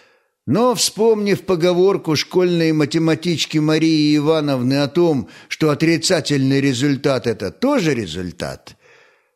но, 0.50 0.74
вспомнив 0.74 1.46
поговорку 1.46 2.15
школьной 2.15 2.72
математички 2.72 3.60
Марии 3.60 4.18
Ивановны 4.18 4.82
о 4.82 4.88
том, 4.88 5.29
что 5.48 5.70
отрицательный 5.70 6.60
результат– 6.60 7.27
это 7.34 7.51
тоже 7.51 7.94
результат, 7.94 8.75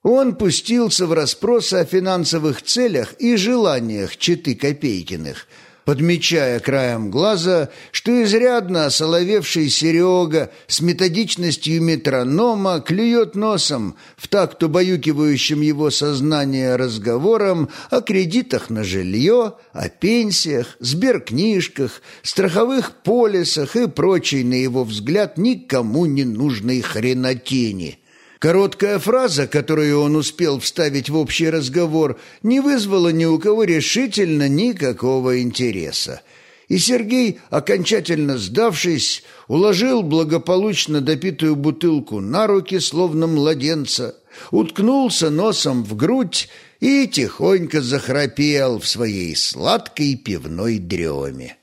он 0.01 0.35
пустился 0.35 1.05
в 1.05 1.13
расспросы 1.13 1.75
о 1.75 1.85
финансовых 1.85 2.63
целях 2.63 3.13
и 3.19 3.35
желаниях 3.35 4.17
Читы 4.17 4.55
Копейкиных– 4.55 5.47
подмечая 5.85 6.59
краем 6.59 7.11
глаза, 7.11 7.69
что 7.91 8.23
изрядно 8.23 8.85
осоловевший 8.85 9.69
Серега 9.69 10.51
с 10.67 10.81
методичностью 10.81 11.81
метронома 11.81 12.79
клюет 12.79 13.35
носом 13.35 13.95
в 14.17 14.27
такт 14.27 14.63
убаюкивающим 14.63 15.61
его 15.61 15.89
сознание 15.89 16.75
разговором 16.75 17.69
о 17.89 18.01
кредитах 18.01 18.69
на 18.69 18.83
жилье, 18.83 19.53
о 19.73 19.89
пенсиях, 19.89 20.77
сберкнижках, 20.79 22.01
страховых 22.21 22.91
полисах 23.03 23.75
и 23.75 23.87
прочей, 23.87 24.43
на 24.43 24.55
его 24.55 24.83
взгляд, 24.83 25.37
никому 25.37 26.05
не 26.05 26.23
нужной 26.23 26.81
хренотени– 26.81 27.99
Короткая 28.43 28.99
фраза, 28.99 29.47
которую 29.47 30.01
он 30.01 30.17
успел 30.17 30.59
вставить 30.59 31.09
в 31.09 31.15
общий 31.15 31.49
разговор, 31.49 32.19
не 32.41 32.59
вызвала 32.59 33.07
ни 33.07 33.23
у 33.23 33.39
кого 33.39 33.63
решительно 33.63 34.49
никакого 34.49 35.41
интереса. 35.41 36.23
И 36.67 36.77
Сергей, 36.77 37.39
окончательно 37.49 38.37
сдавшись, 38.37 39.23
уложил 39.47 40.03
благополучно 40.03 40.99
допитую 40.99 41.55
бутылку 41.55 42.19
на 42.19 42.45
руки, 42.45 42.81
словно 42.81 43.27
младенца, 43.27 44.17
уткнулся 44.51 45.29
носом 45.29 45.85
в 45.85 45.95
грудь 45.95 46.49
и 46.81 47.07
тихонько 47.07 47.81
захрапел 47.81 48.77
в 48.77 48.85
своей 48.85 49.37
сладкой 49.37 50.17
пивной 50.17 50.79
дреме. 50.79 51.55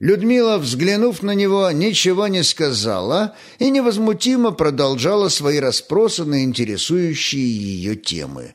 Людмила, 0.00 0.58
взглянув 0.58 1.22
на 1.22 1.34
него, 1.34 1.70
ничего 1.70 2.28
не 2.28 2.44
сказала 2.44 3.34
и 3.58 3.70
невозмутимо 3.70 4.50
продолжала 4.52 5.30
свои 5.30 5.58
расспросы 5.58 6.24
на 6.24 6.44
интересующие 6.44 7.46
ее 7.46 7.96
темы. 7.96 8.54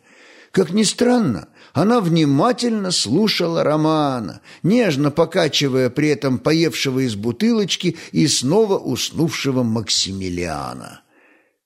Как 0.51 0.71
ни 0.71 0.83
странно, 0.83 1.47
она 1.73 1.99
внимательно 1.99 2.91
слушала 2.91 3.63
Романа, 3.63 4.41
нежно 4.61 5.09
покачивая 5.09 5.89
при 5.89 6.09
этом 6.09 6.37
поевшего 6.37 6.99
из 6.99 7.15
бутылочки 7.15 7.97
и 8.11 8.27
снова 8.27 8.77
уснувшего 8.77 9.63
Максимилиана. 9.63 11.01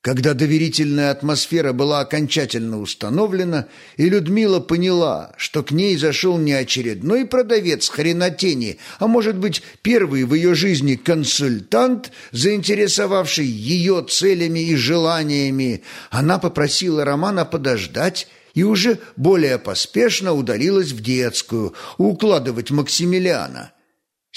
Когда 0.05 0.35
доверительная 0.35 1.09
атмосфера 1.09 1.73
была 1.73 2.01
окончательно 2.01 2.79
установлена, 2.79 3.65
и 3.97 4.07
Людмила 4.07 4.59
поняла, 4.59 5.33
что 5.35 5.63
к 5.63 5.71
ней 5.71 5.97
зашел 5.97 6.37
не 6.37 6.53
очередной 6.53 7.25
продавец 7.25 7.89
хренотени, 7.89 8.77
а, 8.99 9.07
может 9.07 9.35
быть, 9.35 9.63
первый 9.81 10.25
в 10.25 10.35
ее 10.35 10.53
жизни 10.53 10.93
консультант, 10.93 12.11
заинтересовавший 12.31 13.47
ее 13.47 14.05
целями 14.07 14.59
и 14.59 14.75
желаниями, 14.75 15.81
она 16.11 16.37
попросила 16.37 17.03
Романа 17.03 17.43
подождать 17.43 18.27
и 18.53 18.61
уже 18.61 18.99
более 19.15 19.57
поспешно 19.57 20.33
удалилась 20.33 20.91
в 20.91 21.01
детскую 21.01 21.73
укладывать 21.97 22.69
Максимилиана. 22.69 23.71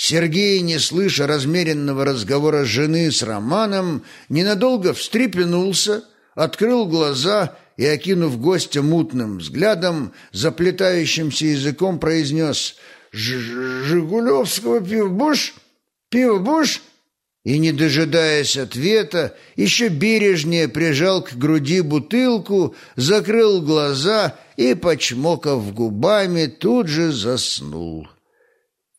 Сергей, 0.00 0.60
не 0.60 0.78
слыша 0.78 1.26
размеренного 1.26 2.04
разговора 2.04 2.64
жены 2.64 3.10
с 3.10 3.20
Романом, 3.24 4.04
ненадолго 4.28 4.94
встрепенулся, 4.94 6.04
открыл 6.36 6.86
глаза 6.86 7.58
и, 7.76 7.84
окинув 7.84 8.40
гостя 8.40 8.80
мутным 8.80 9.38
взглядом, 9.38 10.12
заплетающимся 10.30 11.46
языком 11.46 11.98
произнес 11.98 12.76
«Жигулевского 13.10 14.80
пива 14.80 15.08
будешь? 15.08 15.54
Пиво 16.10 16.38
будешь?» 16.38 16.80
И, 17.44 17.58
не 17.58 17.72
дожидаясь 17.72 18.56
ответа, 18.56 19.36
еще 19.56 19.88
бережнее 19.88 20.68
прижал 20.68 21.24
к 21.24 21.32
груди 21.32 21.80
бутылку, 21.80 22.76
закрыл 22.94 23.62
глаза 23.62 24.36
и, 24.56 24.74
почмокав 24.74 25.74
губами, 25.74 26.46
тут 26.46 26.86
же 26.86 27.10
заснул. 27.10 28.06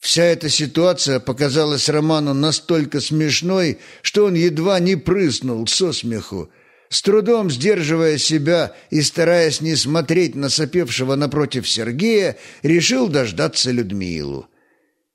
Вся 0.10 0.24
эта 0.24 0.50
ситуация 0.50 1.20
показалась 1.20 1.88
Роману 1.88 2.34
настолько 2.34 3.00
смешной, 3.00 3.78
что 4.02 4.26
он 4.26 4.34
едва 4.34 4.80
не 4.80 4.96
прыснул 4.96 5.68
со 5.68 5.94
смеху. 5.94 6.50
С 6.90 7.04
трудом 7.04 7.52
сдерживая 7.52 8.18
себя 8.18 8.74
и 8.90 9.04
стараясь 9.04 9.62
не 9.62 9.76
смотреть 9.76 10.34
на 10.34 10.50
сопевшего 10.50 11.14
напротив 11.14 11.70
Сергея, 11.70 12.38
решил 12.64 13.08
дождаться 13.08 13.70
Людмилу. 13.70 14.48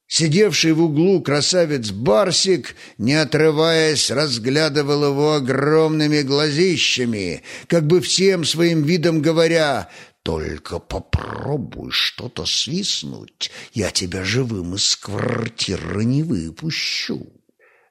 Сидевший 0.06 0.74
в 0.74 0.82
углу 0.84 1.20
красавец 1.22 1.90
Барсик, 1.90 2.76
не 2.96 3.14
отрываясь, 3.14 4.12
разглядывал 4.12 5.06
его 5.06 5.32
огромными 5.32 6.20
глазищами, 6.20 7.42
как 7.66 7.84
бы 7.88 8.00
всем 8.00 8.44
своим 8.44 8.84
видом 8.84 9.22
говоря 9.22 9.88
только 10.24 10.78
попробуй 10.78 11.90
что-то 11.90 12.46
свистнуть, 12.46 13.50
я 13.74 13.90
тебя 13.90 14.24
живым 14.24 14.74
из 14.74 14.96
квартиры 14.96 16.04
не 16.04 16.22
выпущу. 16.22 17.26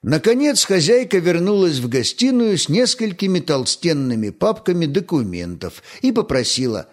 Наконец 0.02 0.64
хозяйка 0.64 1.18
вернулась 1.18 1.78
в 1.78 1.88
гостиную 1.88 2.58
с 2.58 2.68
несколькими 2.68 3.38
толстенными 3.38 4.30
папками 4.30 4.84
документов 4.84 5.82
и 6.02 6.10
попросила 6.10 6.88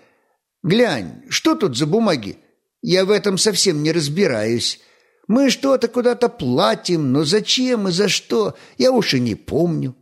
«Глянь, 0.64 1.24
что 1.28 1.56
тут 1.56 1.76
за 1.76 1.88
бумаги? 1.88 2.38
Я 2.84 3.04
в 3.04 3.12
этом 3.12 3.38
совсем 3.40 3.82
не 3.82 3.92
разбираюсь. 3.92 4.80
Мы 5.28 5.50
что-то 5.50 5.88
куда-то 5.88 6.30
платим, 6.30 7.12
но 7.12 7.26
зачем 7.26 7.88
и 7.88 7.92
за 7.92 8.10
что, 8.10 8.56
я 8.78 8.92
уж 8.92 9.16
и 9.16 9.20
не 9.20 9.34
помню». 9.34 9.96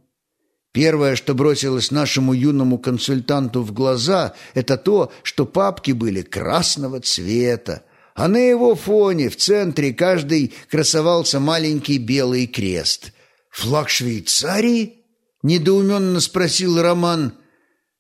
Первое, 0.71 1.15
что 1.15 1.33
бросилось 1.33 1.89
нашему 1.89 2.33
юному 2.33 2.77
консультанту 2.77 3.63
в 3.63 3.73
глаза, 3.73 4.33
это 4.53 4.77
то, 4.77 5.11
что 5.23 5.45
папки 5.45 5.91
были 5.91 6.21
красного 6.21 6.99
цвета, 6.99 7.83
а 8.13 8.27
на 8.27 8.37
его 8.37 8.75
фоне 8.75 9.29
в 9.29 9.37
центре 9.37 9.93
каждый 9.93 10.53
красовался 10.69 11.39
маленький 11.39 11.97
белый 11.97 12.45
крест. 12.45 13.13
«Флаг 13.49 13.89
Швейцарии?»— 13.89 15.05
недоуменно 15.43 16.19
спросил 16.19 16.79
Роман. 16.81 17.33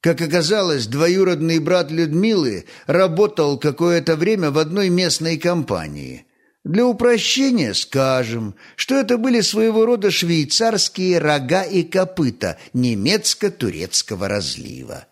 Как 0.01 0.21
оказалось, 0.21 0.85
двоюродный 0.85 1.59
брат 1.59 1.89
Людмилы 1.89 2.65
работал 2.85 3.57
какое-то 3.57 4.15
время 4.15 4.51
в 4.51 4.59
одной 4.59 4.89
местной 4.89 5.37
компании— 5.37 6.25
для 6.63 6.85
упрощения 6.85 7.73
скажем, 7.73 8.55
что 8.75 8.95
это 8.95 9.17
были 9.17 9.41
своего 9.41 9.85
рода 9.85 10.11
швейцарские 10.11 11.19
рога 11.19 11.63
и 11.63 11.83
копыта 11.83 12.57
немецко-турецкого 12.73 14.27
разлива. 14.27 15.05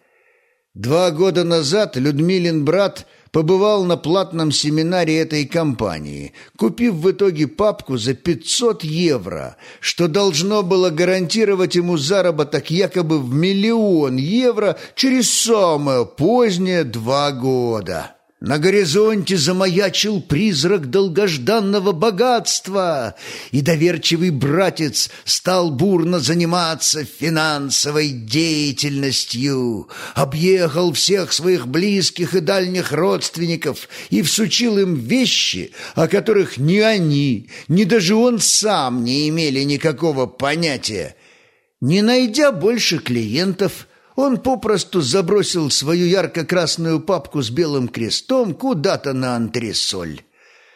Два 0.74 1.10
года 1.12 1.44
назад 1.44 1.96
Людмилин 1.96 2.64
брат 2.64 3.08
побывал 3.32 3.84
на 3.86 3.98
платном 3.98 4.52
семинаре 4.52 5.20
этой 5.20 5.46
компании, 5.46 6.34
купив 6.58 6.96
в 6.96 7.12
итоге 7.12 7.48
папку 7.48 7.98
за 7.98 8.14
500 8.14 8.84
евро, 8.84 9.58
что 9.80 10.08
должно 10.08 10.64
было 10.64 10.90
гарантировать 10.90 11.76
ему 11.76 11.98
заработок 11.98 12.70
якобы 12.70 13.20
в 13.20 13.34
миллион 13.34 14.18
евро 14.18 14.78
через 14.96 15.32
самое 15.32 16.06
позднее 16.06 16.84
два 16.84 17.32
года. 17.32 18.17
На 18.40 18.60
горизонте 18.60 19.36
замаячил 19.36 20.22
призрак 20.22 20.92
долгожданного 20.92 21.92
богатства, 21.92 23.16
и 23.50 23.62
доверчивый 23.62 24.30
братец 24.30 25.10
стал 25.26 25.72
бурно 25.72 26.20
заниматься 26.20 27.04
финансовой 27.04 28.10
деятельностью, 28.10 29.90
объехал 30.14 30.94
всех 30.94 31.34
своих 31.34 31.68
близких 31.68 32.36
и 32.36 32.40
дальних 32.40 32.92
родственников 32.92 33.90
и 34.12 34.22
всучил 34.22 34.78
им 34.78 34.94
вещи, 34.94 35.72
о 35.96 36.08
которых 36.08 36.58
ни 36.58 36.78
они, 36.78 37.50
ни 37.68 37.86
даже 37.86 38.14
он 38.14 38.40
сам 38.40 39.04
не 39.04 39.28
имели 39.30 39.62
никакого 39.62 40.28
понятия. 40.28 41.16
Не 41.82 42.04
найдя 42.04 42.52
больше 42.52 43.00
клиентов, 43.00 43.88
он 44.18 44.38
попросту 44.38 45.02
забросил 45.02 45.70
свою 45.70 46.08
ярко-красную 46.08 47.00
папку 47.00 47.44
с 47.44 47.52
белым 47.52 47.88
крестом 47.88 48.56
куда-то 48.56 49.14
на 49.14 49.36
антресоль. 49.36 50.22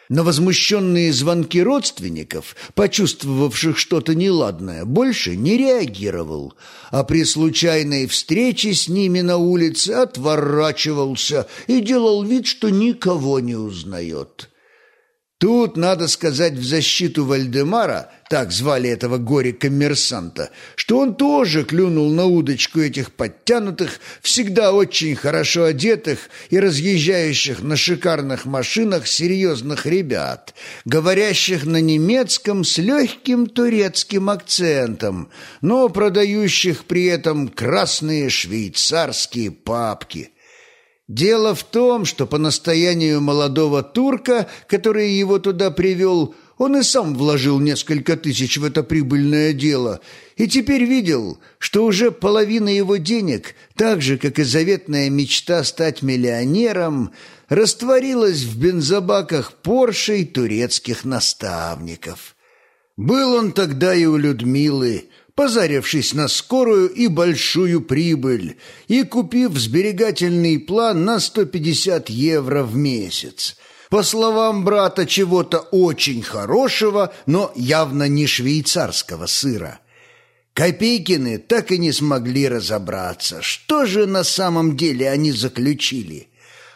На 0.08 0.22
возмущенные 0.22 1.12
звонки 1.12 1.60
родственников, 1.60 2.54
почувствовавших 2.74 3.78
что-то 3.78 4.14
неладное, 4.14 4.84
больше 4.84 5.34
не 5.34 5.56
реагировал, 5.56 6.54
а 6.90 7.02
при 7.02 7.24
случайной 7.24 8.06
встрече 8.06 8.74
с 8.74 8.88
ними 8.88 9.22
на 9.22 9.38
улице 9.38 9.90
отворачивался 9.90 11.48
и 11.66 11.80
делал 11.80 12.22
вид, 12.22 12.46
что 12.46 12.70
никого 12.70 13.40
не 13.40 13.56
узнает. 13.56 14.51
Тут 15.42 15.76
надо 15.76 16.06
сказать 16.06 16.52
в 16.52 16.64
защиту 16.64 17.24
Вальдемара, 17.24 18.12
так 18.30 18.52
звали 18.52 18.88
этого 18.88 19.18
горе-коммерсанта, 19.18 20.50
что 20.76 20.98
он 20.98 21.16
тоже 21.16 21.64
клюнул 21.64 22.12
на 22.12 22.26
удочку 22.26 22.78
этих 22.78 23.10
подтянутых, 23.10 23.98
всегда 24.20 24.72
очень 24.72 25.16
хорошо 25.16 25.64
одетых 25.64 26.30
и 26.50 26.60
разъезжающих 26.60 27.60
на 27.60 27.74
шикарных 27.74 28.44
машинах 28.44 29.08
серьезных 29.08 29.84
ребят, 29.84 30.54
говорящих 30.84 31.66
на 31.66 31.80
немецком 31.80 32.62
с 32.62 32.78
легким 32.78 33.48
турецким 33.48 34.30
акцентом, 34.30 35.28
но 35.60 35.88
продающих 35.88 36.84
при 36.84 37.06
этом 37.06 37.48
красные 37.48 38.30
швейцарские 38.30 39.50
папки– 39.50 40.30
Дело 41.12 41.54
в 41.54 41.62
том, 41.62 42.06
что 42.06 42.26
по 42.26 42.38
настоянию 42.38 43.20
молодого 43.20 43.82
турка, 43.82 44.48
который 44.66 45.12
его 45.12 45.38
туда 45.38 45.70
привел, 45.70 46.34
он 46.56 46.78
и 46.78 46.82
сам 46.82 47.14
вложил 47.14 47.60
несколько 47.60 48.16
тысяч 48.16 48.56
в 48.56 48.64
это 48.64 48.82
прибыльное 48.82 49.52
дело 49.52 50.00
и 50.36 50.48
теперь 50.48 50.84
видел, 50.84 51.38
что 51.58 51.84
уже 51.84 52.12
половина 52.12 52.70
его 52.70 52.96
денег, 52.96 53.54
так 53.76 54.00
же, 54.00 54.16
как 54.16 54.38
и 54.38 54.42
заветная 54.42 55.10
мечта 55.10 55.62
стать 55.64 56.00
миллионером, 56.00 57.10
растворилась 57.50 58.44
в 58.44 58.58
бензобаках 58.58 59.52
Порше 59.52 60.20
и 60.20 60.24
турецких 60.24 61.04
наставников. 61.04 62.34
Был 62.96 63.34
он 63.34 63.52
тогда 63.52 63.94
и 63.94 64.06
у 64.06 64.16
Людмилы, 64.16 65.10
позарившись 65.34 66.14
на 66.14 66.28
скорую 66.28 66.88
и 66.88 67.08
большую 67.08 67.80
прибыль 67.80 68.56
и 68.88 69.02
купив 69.02 69.56
сберегательный 69.56 70.58
план 70.58 71.04
на 71.04 71.20
150 71.20 72.10
евро 72.10 72.62
в 72.62 72.76
месяц. 72.76 73.56
По 73.88 74.02
словам 74.02 74.64
брата, 74.64 75.06
чего-то 75.06 75.58
очень 75.58 76.22
хорошего, 76.22 77.12
но 77.26 77.52
явно 77.54 78.08
не 78.08 78.26
швейцарского 78.26 79.26
сыра. 79.26 79.80
Копейкины 80.54 81.38
так 81.38 81.70
и 81.72 81.78
не 81.78 81.92
смогли 81.92 82.48
разобраться, 82.48 83.42
что 83.42 83.86
же 83.86 84.06
на 84.06 84.24
самом 84.24 84.76
деле 84.76 85.10
они 85.10 85.32
заключили– 85.32 86.28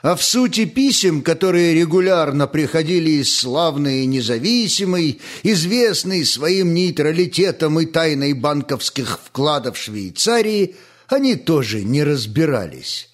а 0.06 0.14
в 0.14 0.22
сути 0.22 0.66
писем, 0.66 1.20
которые 1.20 1.74
регулярно 1.74 2.46
приходили 2.46 3.10
из 3.10 3.36
славной 3.36 4.04
и 4.04 4.06
независимой, 4.06 5.20
известной 5.42 6.24
своим 6.24 6.74
нейтралитетом 6.74 7.80
и 7.80 7.86
тайной 7.86 8.32
банковских 8.32 9.18
вкладов 9.24 9.76
Швейцарии, 9.76 10.76
они 11.08 11.34
тоже 11.34 11.82
не 11.82 12.04
разбирались. 12.04 13.08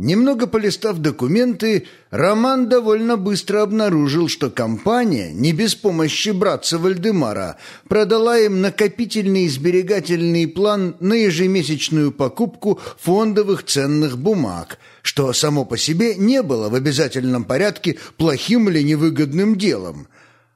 Немного 0.00 0.46
полистав 0.46 0.98
документы, 0.98 1.88
Роман 2.10 2.68
довольно 2.68 3.16
быстро 3.16 3.62
обнаружил, 3.62 4.28
что 4.28 4.48
компания, 4.48 5.32
не 5.32 5.52
без 5.52 5.74
помощи 5.74 6.28
братца 6.28 6.78
Вальдемара, 6.78 7.56
продала 7.88 8.38
им 8.38 8.60
накопительный 8.60 9.48
сберегательный 9.48 10.46
план 10.46 10.94
на 11.00 11.14
ежемесячную 11.14 12.12
покупку 12.12 12.78
фондовых 13.00 13.64
ценных 13.64 14.18
бумаг, 14.18 14.78
что 15.02 15.32
само 15.32 15.64
по 15.64 15.76
себе 15.76 16.14
не 16.14 16.44
было 16.44 16.68
в 16.68 16.76
обязательном 16.76 17.42
порядке 17.42 17.98
плохим 18.18 18.68
или 18.68 18.82
невыгодным 18.82 19.58
делом. 19.58 20.06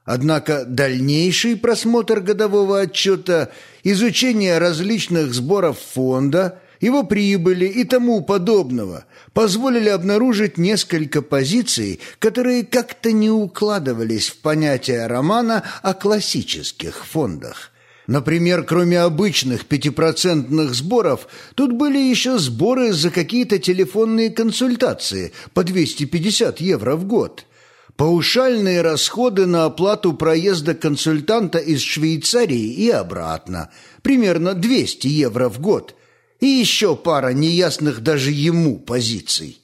Однако 0.05 0.63
дальнейший 0.63 1.57
просмотр 1.57 2.21
годового 2.21 2.79
отчета, 2.79 3.51
изучение 3.83 4.57
различных 4.57 5.33
сборов 5.33 5.77
фонда– 5.79 6.59
его 6.83 7.03
прибыли 7.03 7.65
и 7.65 7.85
тому 7.85 8.21
подобного 8.21 9.05
позволили 9.31 9.87
обнаружить 9.87 10.57
несколько 10.57 11.21
позиций, 11.21 12.01
которые 12.19 12.65
как-то 12.65 13.13
не 13.13 13.29
укладывались 13.29 14.29
в 14.29 14.37
понятие 14.37 15.07
романа 15.07 15.63
о 15.81 15.93
классических 15.93 17.05
фондах. 17.05 17.71
Например, 18.05 18.63
кроме 18.63 18.99
обычных 18.99 19.65
пятипроцентных 19.65 20.73
сборов, 20.75 21.27
тут 21.55 21.71
были 21.71 21.97
еще 21.97 22.37
сборы 22.37 22.91
за 22.91 23.11
какие-то 23.11 23.59
телефонные 23.59 24.29
консультации 24.29 25.31
по 25.53 25.63
250 25.63 26.59
евро 26.59 26.97
в 26.97 27.05
год– 27.05 27.45
Паушальные 27.95 28.81
расходы 28.81 29.45
на 29.45 29.65
оплату 29.65 30.13
проезда 30.13 30.73
консультанта 30.73 31.59
из 31.59 31.79
Швейцарии 31.81 32.73
и 32.73 32.89
обратно, 32.89 33.69
примерно 34.01 34.55
200 34.55 35.05
евро 35.05 35.47
в 35.47 35.59
год, 35.59 35.93
и 36.43 36.45
еще 36.45 36.95
пара 36.97 37.29
неясных 37.29 38.01
даже 38.01 38.31
ему 38.31 38.77
позиций. 38.77 39.59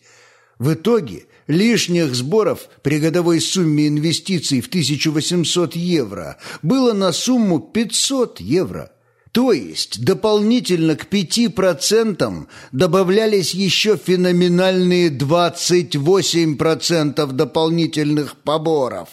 В 0.59 0.75
итоге 0.75 1.25
лишних 1.47 2.15
сборов 2.15 2.69
при 2.81 2.99
годовой 2.99 3.41
сумме 3.41 3.89
инвестиций 3.89 4.61
в 4.61 4.67
1800 4.67 5.75
евро 5.75 6.37
было 6.61 6.93
на 6.93 7.11
сумму 7.11 7.59
500 7.59 8.39
евро. 8.39 8.93
То 9.33 9.51
есть 9.51 10.05
дополнительно 10.05 10.95
к 10.95 11.07
5% 11.07 12.47
добавлялись 12.71 13.53
еще 13.53 13.97
феноменальные 13.97 15.09
28% 15.09 17.33
дополнительных 17.33 18.37
поборов. 18.37 19.09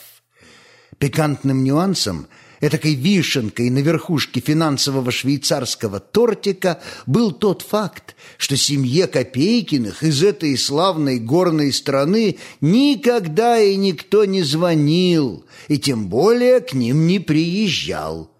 Пикантным 0.98 1.64
нюансом– 1.64 2.28
Этакой 2.60 2.94
вишенкой 2.94 3.68
на 3.68 3.80
верхушке 3.80 4.40
финансового 4.40 5.10
швейцарского 5.10 6.00
тортика 6.00 6.80
был 7.04 7.32
тот 7.32 7.60
факт, 7.60 8.16
что 8.38 8.56
семье 8.56 9.06
Копейкиных 9.06 10.02
из 10.02 10.22
этой 10.22 10.56
славной 10.56 11.18
горной 11.18 11.72
страны 11.72 12.38
никогда 12.62 13.58
и 13.60 13.76
никто 13.76 14.24
не 14.24 14.42
звонил, 14.42 15.44
и 15.68 15.78
тем 15.78 16.08
более 16.08 16.60
к 16.60 16.72
ним 16.72 17.06
не 17.06 17.18
приезжал. 17.18 18.30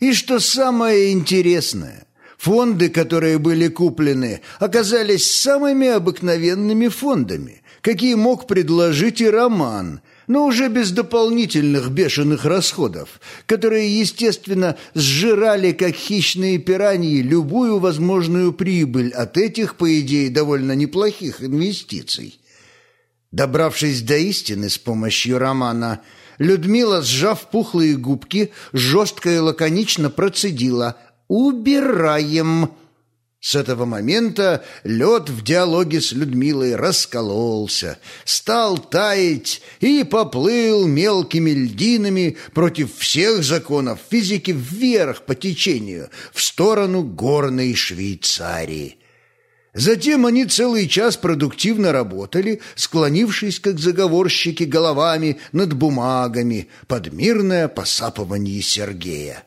И 0.00 0.14
что 0.14 0.40
самое 0.40 1.12
интересное, 1.12 2.06
фонды, 2.38 2.88
которые 2.88 3.38
были 3.38 3.68
куплены, 3.68 4.40
оказались 4.58 5.30
самыми 5.30 5.88
обыкновенными 5.88 6.88
фондами, 6.88 7.62
какие 7.82 8.14
мог 8.14 8.46
предложить 8.46 9.20
и 9.20 9.28
Роман– 9.28 10.00
но 10.26 10.44
уже 10.46 10.68
без 10.68 10.90
дополнительных 10.90 11.90
бешеных 11.90 12.44
расходов, 12.44 13.20
которые, 13.46 14.00
естественно, 14.00 14.76
сжирали, 14.94 15.72
как 15.72 15.94
хищные 15.94 16.58
пираньи, 16.58 17.22
любую 17.22 17.78
возможную 17.78 18.52
прибыль 18.52 19.10
от 19.10 19.36
этих, 19.36 19.76
по 19.76 20.00
идее, 20.00 20.30
довольно 20.30 20.72
неплохих 20.72 21.42
инвестиций. 21.42 22.38
Добравшись 23.32 24.02
до 24.02 24.16
истины 24.16 24.70
с 24.70 24.78
помощью 24.78 25.38
романа, 25.38 26.00
Людмила, 26.38 27.02
сжав 27.02 27.50
пухлые 27.50 27.96
губки, 27.96 28.52
жестко 28.72 29.30
и 29.30 29.38
лаконично 29.38 30.10
процедила 30.10 30.98
«Убираем!» 31.28 32.70
С 33.46 33.54
этого 33.54 33.84
момента 33.84 34.64
лед 34.82 35.30
в 35.30 35.44
диалоге 35.44 36.00
с 36.00 36.10
Людмилой 36.10 36.74
раскололся, 36.74 37.96
стал 38.24 38.76
таять 38.76 39.62
и 39.78 40.02
поплыл 40.02 40.88
мелкими 40.88 41.52
льдинами 41.52 42.38
против 42.54 42.98
всех 42.98 43.44
законов 43.44 44.00
физики 44.10 44.50
вверх 44.50 45.22
по 45.26 45.36
течению, 45.36 46.10
в 46.32 46.42
сторону 46.42 47.04
горной 47.04 47.76
Швейцарии. 47.76 48.98
Затем 49.74 50.26
они 50.26 50.46
целый 50.46 50.88
час 50.88 51.16
продуктивно 51.16 51.92
работали, 51.92 52.60
склонившись, 52.74 53.60
как 53.60 53.78
заговорщики, 53.78 54.64
головами 54.64 55.38
над 55.52 55.72
бумагами 55.72 56.68
под 56.88 57.12
мирное 57.12 57.68
посапывание 57.68 58.60
Сергея 58.60 59.45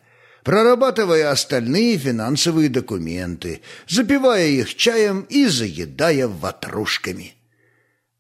прорабатывая 0.50 1.30
остальные 1.30 2.00
финансовые 2.00 2.70
документы, 2.70 3.62
запивая 3.88 4.48
их 4.48 4.74
чаем 4.74 5.28
и 5.30 5.46
заедая 5.46 6.28
ватрушками. 6.28 7.36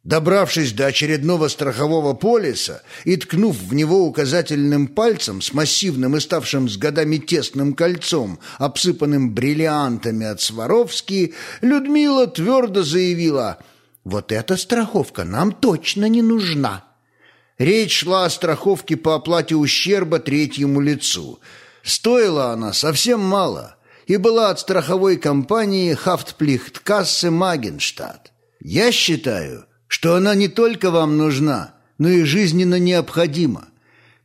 Добравшись 0.03 0.73
до 0.73 0.85
очередного 0.85 1.47
страхового 1.47 2.13
полиса 2.13 2.83
и 3.03 3.15
ткнув 3.15 3.57
в 3.57 3.73
него 3.73 4.05
указательным 4.05 4.85
пальцем 4.85 5.41
с 5.41 5.55
массивным 5.55 6.17
и 6.17 6.19
ставшим 6.19 6.69
с 6.69 6.77
годами 6.77 7.17
тесным 7.17 7.73
кольцом, 7.73 8.37
обсыпанным 8.59 9.33
бриллиантами 9.33 10.27
от 10.27 10.39
Сваровски, 10.39 11.33
Людмила 11.61 12.27
твердо 12.27 12.83
заявила 12.83 13.57
«Вот 14.03 14.31
эта 14.31 14.55
страховка 14.55 15.23
нам 15.23 15.51
точно 15.51 16.07
не 16.07 16.21
нужна». 16.21 16.85
Речь 17.57 18.01
шла 18.01 18.25
о 18.25 18.29
страховке 18.29 18.97
по 18.97 19.15
оплате 19.15 19.55
ущерба 19.55 20.19
третьему 20.19 20.79
лицу– 20.79 21.39
Стоила 21.89 22.51
она 22.51 22.71
совсем 22.71 23.19
мало 23.19 23.75
и 24.05 24.17
была 24.17 24.51
от 24.51 24.59
страховой 24.59 25.17
компании 25.17 25.95
Хафтплихткассе 25.95 27.31
Магенштадт. 27.31 28.31
Я 28.59 28.91
считаю, 28.91 29.65
что 29.87 30.13
она 30.13 30.35
не 30.35 30.49
только 30.49 30.91
вам 30.91 31.17
нужна, 31.17 31.73
но 31.97 32.09
и 32.09 32.25
жизненно 32.25 32.77
необходима. 32.77 33.69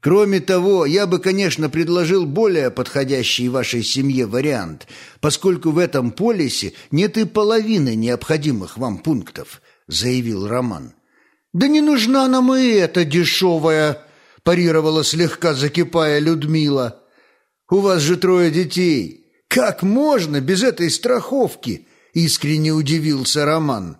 Кроме 0.00 0.40
того, 0.40 0.84
я 0.84 1.06
бы, 1.06 1.18
конечно, 1.18 1.70
предложил 1.70 2.26
более 2.26 2.70
подходящий 2.70 3.48
вашей 3.48 3.82
семье 3.82 4.26
вариант, 4.26 4.86
поскольку 5.20 5.70
в 5.70 5.78
этом 5.78 6.10
полисе 6.10 6.74
нет 6.90 7.16
и 7.16 7.24
половины 7.24 7.94
необходимых 7.94 8.76
вам 8.76 8.98
пунктов»,— 8.98 9.62
заявил 9.88 10.46
Роман. 10.46 10.92
«Да 11.54 11.66
не 11.66 11.80
нужна 11.80 12.28
нам 12.28 12.54
и 12.54 12.72
эта 12.72 13.06
дешевая»,— 13.06 14.06
парировала 14.42 15.02
слегка 15.02 15.54
закипая 15.54 16.18
Людмила. 16.18 17.00
У 17.70 17.78
вас 17.78 18.02
же 18.02 18.16
трое 18.16 18.50
детей. 18.50 19.26
Как 19.48 19.82
можно 19.82 20.40
без 20.40 20.62
этой 20.62 20.90
страховки?» 20.90 21.86
Искренне 22.12 22.72
удивился 22.72 23.44
Роман. 23.44 23.96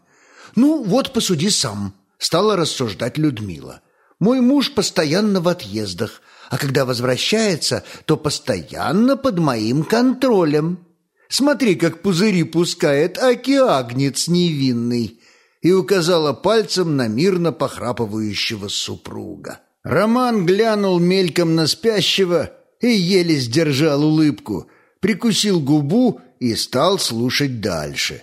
«Ну, 0.55 0.85
вот 0.85 1.12
посуди 1.12 1.50
сам»,— 1.50 1.94
стала 2.18 2.57
рассуждать 2.57 3.18
Людмила. 3.18 3.81
«Мой 4.20 4.40
муж 4.40 4.72
постоянно 4.72 5.40
в 5.40 5.48
отъездах, 5.48 6.22
а 6.50 6.59
когда 6.59 6.85
возвращается, 6.85 7.83
то 8.05 8.16
постоянно 8.16 9.16
под 9.16 9.38
моим 9.38 9.83
контролем. 9.83 10.87
Смотри, 11.29 11.74
как 11.74 12.03
пузыри 12.03 12.44
пускает 12.44 13.18
океагнец 13.18 14.29
невинный» 14.29 15.20
и 15.64 15.72
указала 15.72 16.35
пальцем 16.35 16.94
на 16.94 17.09
мирно 17.09 17.50
похрапывающего 17.50 18.68
супруга. 18.68 19.61
Роман 19.83 20.44
глянул 20.44 21.00
мельком 21.00 21.55
на 21.55 21.66
спящего 21.66 22.53
и 22.85 22.97
еле 22.97 23.37
сдержал 23.37 24.05
улыбку, 24.05 24.68
прикусил 25.01 25.61
губу 25.61 26.20
и 26.38 26.55
стал 26.55 26.99
слушать 26.99 27.61
дальше. 27.61 28.23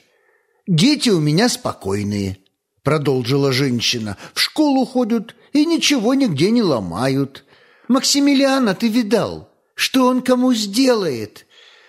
«Дети 0.68 1.10
у 1.10 1.20
меня 1.20 1.50
спокойные»,— 1.50 2.38
продолжила 2.84 3.52
женщина. 3.52 4.18
«В 4.34 4.40
школу 4.40 4.86
ходят 4.86 5.36
и 5.54 5.66
ничего 5.66 6.14
нигде 6.14 6.52
не 6.52 6.62
ломают. 6.62 7.44
Максимилиана 7.88 8.76
ты 8.76 8.88
видал? 8.88 9.50
Что 9.74 10.08
он 10.08 10.22
кому 10.22 10.54
сделает? 10.54 11.48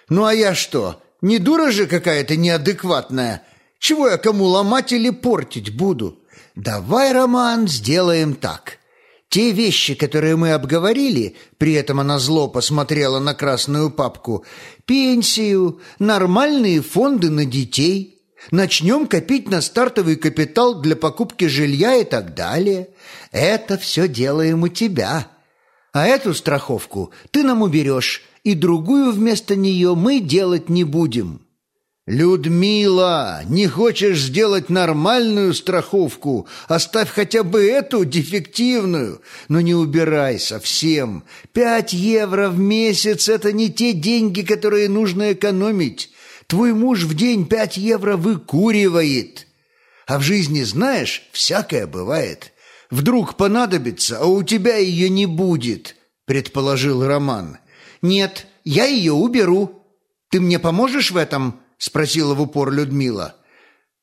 Ну 0.09 0.25
а 0.25 0.35
я 0.35 0.55
что, 0.55 1.03
не 1.21 1.39
дура 1.39 1.71
же 1.71 1.87
какая-то 1.87 2.37
неадекватная? 2.37 3.43
Чего 3.79 4.09
я 4.09 4.17
кому 4.17 4.45
ломать 4.45 4.93
или 4.93 5.11
портить 5.11 5.77
буду? 5.77 6.19
Давай, 6.57 7.13
Роман, 7.13 7.69
сделаем 7.69 8.35
так». 8.35 8.79
Те 9.33 9.53
вещи, 9.53 9.95
которые 9.95 10.37
мы 10.37 10.53
обговорили, 10.53 11.37
при 11.57 11.73
этом 11.73 12.01
она 12.01 12.18
зло 12.18 12.49
посмотрела 12.49 13.18
на 13.18 13.33
красную 13.33 13.90
папку, 13.90 14.45
пенсию, 14.85 15.81
нормальные 15.99 16.83
фонды 16.83 17.31
на 17.31 17.47
детей, 17.47 18.21
начнем 18.51 19.07
копить 19.07 19.49
на 19.49 19.62
стартовый 19.62 20.16
капитал 20.16 20.83
для 20.83 20.97
покупки 20.97 21.47
жилья 21.47 21.97
и 21.97 22.05
так 22.05 22.35
далее. 22.35 22.90
Это 23.31 23.79
все 23.79 24.07
делаем 24.07 24.64
у 24.64 24.68
тебя. 24.68 25.29
А 25.95 26.07
эту 26.07 26.35
страховку 26.35 27.11
ты 27.31 27.42
нам 27.42 27.62
уберешь, 27.62 28.25
и 28.45 28.53
другую 28.53 29.12
вместо 29.12 29.57
нее 29.57 29.95
мы 29.95 30.21
делать 30.21 30.68
не 30.68 30.85
будем. 30.85 31.40
«Людмила, 32.05 33.43
не 33.49 33.69
хочешь 33.69 34.23
сделать 34.23 34.69
нормальную 34.69 35.55
страховку? 35.55 36.49
Оставь 36.67 37.09
хотя 37.09 37.45
бы 37.45 37.65
эту 37.65 38.05
дефективную, 38.05 39.23
но 39.49 39.61
не 39.61 39.77
убирай 39.77 40.41
совсем. 40.41 41.23
Пять 41.53 41.93
евро 41.93 42.49
в 42.49 42.59
месяц– 42.59 43.29
это 43.29 43.53
не 43.53 43.71
те 43.71 43.93
деньги, 43.93 44.43
которые 44.43 44.88
нужно 44.88 45.33
экономить. 45.33 46.11
Твой 46.49 46.73
муж 46.73 47.05
в 47.05 47.15
день 47.15 47.47
пять 47.47 47.77
евро 47.77 48.17
выкуривает. 48.17 49.47
А 50.09 50.19
в 50.19 50.23
жизни, 50.23 50.65
знаешь, 50.65 51.23
всякое 51.31 51.87
бывает. 51.87 52.53
Вдруг 52.91 53.37
понадобится, 53.37 54.19
а 54.19 54.27
у 54.27 54.43
тебя 54.43 54.77
ее 54.77 55.09
не 55.09 55.27
будет»,– 55.27 55.95
предположил 56.27 57.07
Роман. 57.07 57.59
«Нет, 58.03 58.49
я 58.65 58.87
ее 58.87 59.12
уберу. 59.12 59.87
Ты 60.31 60.41
мне 60.41 60.59
поможешь 60.59 61.12
в 61.12 61.17
этом?» 61.17 61.62
Спросила 61.83 62.35
в 62.35 62.40
упор 62.40 62.71
Людмила. 62.71 63.35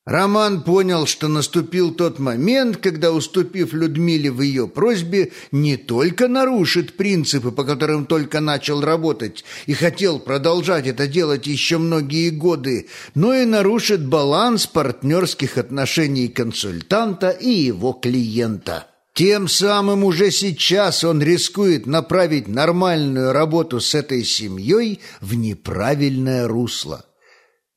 Роман 0.06 0.64
понял, 0.64 1.06
что 1.06 1.30
наступил 1.30 1.94
тот 1.94 2.20
момент, 2.20 2.78
когда, 2.78 3.14
уступив 3.14 3.74
Людмиле 3.74 4.32
в 4.32 4.42
ее 4.42 4.68
просьбе, 4.68 5.32
не 5.52 5.78
только 5.78 6.28
нарушит 6.28 6.98
принципы, 6.98 7.52
по 7.52 7.64
которым 7.64 8.06
только 8.06 8.42
начал 8.42 8.82
работать, 8.82 9.46
и 9.66 9.74
хотел 9.74 10.20
продолжать 10.20 10.88
это 10.88 11.08
делать 11.08 11.48
еще 11.48 11.78
многие 11.78 12.32
годы, 12.32 12.88
но 13.16 13.34
и 13.34 13.46
нарушит 13.46 14.06
баланс 14.06 14.68
партнерских 14.68 15.58
отношений 15.58 16.28
консультанта 16.28 17.30
и 17.30 17.50
его 17.50 17.94
клиента. 17.94 18.88
Тем 19.14 19.48
самым 19.48 20.04
уже 20.04 20.32
сейчас 20.32 21.04
он 21.06 21.22
рискует 21.22 21.86
направить 21.86 22.48
нормальную 22.50 23.32
работу 23.32 23.80
с 23.80 23.96
этой 23.96 24.26
семьей 24.26 25.00
в 25.22 25.36
неправильное 25.36 26.46
русло. 26.48 27.06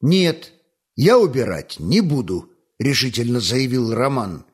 «Нет, 0.02 0.52
я 0.96 1.16
убирать 1.16 1.76
не 1.78 2.00
буду»,— 2.00 2.50
решительно 2.80 3.38
заявил 3.38 3.94
Роман. 3.94 4.44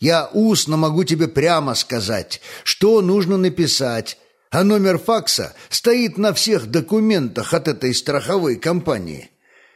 «Я 0.00 0.28
устно 0.32 0.76
могу 0.76 1.02
тебе 1.02 1.28
прямо 1.28 1.74
сказать, 1.74 2.42
что 2.62 3.00
нужно 3.00 3.38
написать, 3.38 4.18
а 4.50 4.62
номер 4.64 4.98
факса 4.98 5.54
стоит 5.70 6.18
на 6.18 6.34
всех 6.34 6.66
документах 6.66 7.54
от 7.54 7.68
этой 7.68 7.94
страховой 7.94 8.56
компании. 8.56 9.30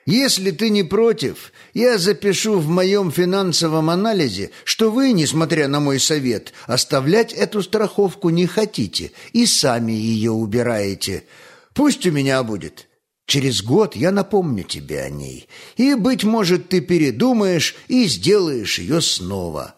Если 0.05 0.51
ты 0.51 0.69
не 0.69 0.83
против, 0.83 1.53
я 1.73 1.97
запишу 1.97 2.59
в 2.59 2.69
моем 2.69 3.11
финансовом 3.11 3.89
анализе, 3.89 4.51
что 4.65 4.91
вы, 4.91 5.13
несмотря 5.13 5.67
на 5.67 5.81
мой 5.81 5.99
совет, 5.99 6.53
оставлять 6.67 7.33
эту 7.33 7.63
страховку 7.63 8.29
не 8.29 8.47
хотите 8.47 9.13
и 9.33 9.47
сами 9.47 9.93
ее 9.93 10.33
убираете. 10.33 11.25
Пусть 11.73 12.07
у 12.07 12.11
меня 12.11 12.43
будет». 12.43 12.87
Через 13.27 13.63
год 13.63 13.97
я 13.97 14.11
напомню 14.11 14.65
тебе 14.65 15.03
о 15.03 15.11
ней, 15.11 15.49
и, 15.77 15.95
быть 15.95 16.25
может, 16.25 16.69
ты 16.69 16.81
передумаешь 16.81 17.77
и 17.89 18.05
сделаешь 18.07 18.79
ее 18.79 19.01
снова». 19.01 19.77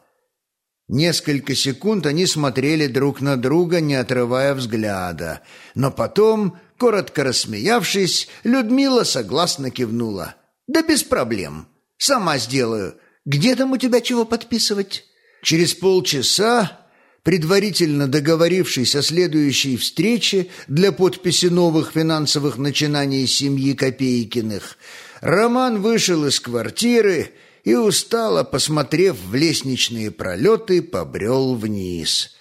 Несколько 0.87 1.55
секунд 1.55 2.05
они 2.05 2.27
смотрели 2.27 2.89
друг 2.89 3.23
на 3.23 3.39
друга, 3.39 3.81
не 3.81 3.95
отрывая 3.95 4.55
взгляда. 4.55 5.41
Но 5.75 5.91
потом, 5.91 6.59
коротко 6.77 7.25
рассмеявшись, 7.25 8.29
Людмила 8.45 9.05
согласно 9.05 9.71
кивнула. 9.71 10.35
«Да 10.67 10.83
без 10.83 11.03
проблем. 11.03 11.69
Сама 11.97 12.37
сделаю. 12.37 12.97
Где 13.25 13.57
там 13.57 13.73
у 13.73 13.79
тебя 13.79 14.03
чего 14.03 14.27
подписывать?» 14.27 15.05
Через 15.43 15.75
полчаса 15.75 16.84
предварительно 17.25 18.07
договорившись 18.07 18.95
о 18.95 19.03
следующей 19.03 19.77
встрече 19.77 20.49
для 20.69 20.93
подписи 20.93 21.47
новых 21.47 21.93
финансовых 21.93 22.59
начинаний 22.59 23.27
семьи 23.27 23.73
Копейкиных, 23.73 24.77
Роман 25.21 25.81
вышел 25.81 26.27
из 26.27 26.39
квартиры 26.39 27.31
и, 27.65 27.75
устало 27.75 28.45
посмотрев 28.45 29.17
в 29.17 29.35
лестничные 29.35 30.11
пролеты, 30.11 30.83
побрел 30.83 31.55
вниз. 31.55 32.37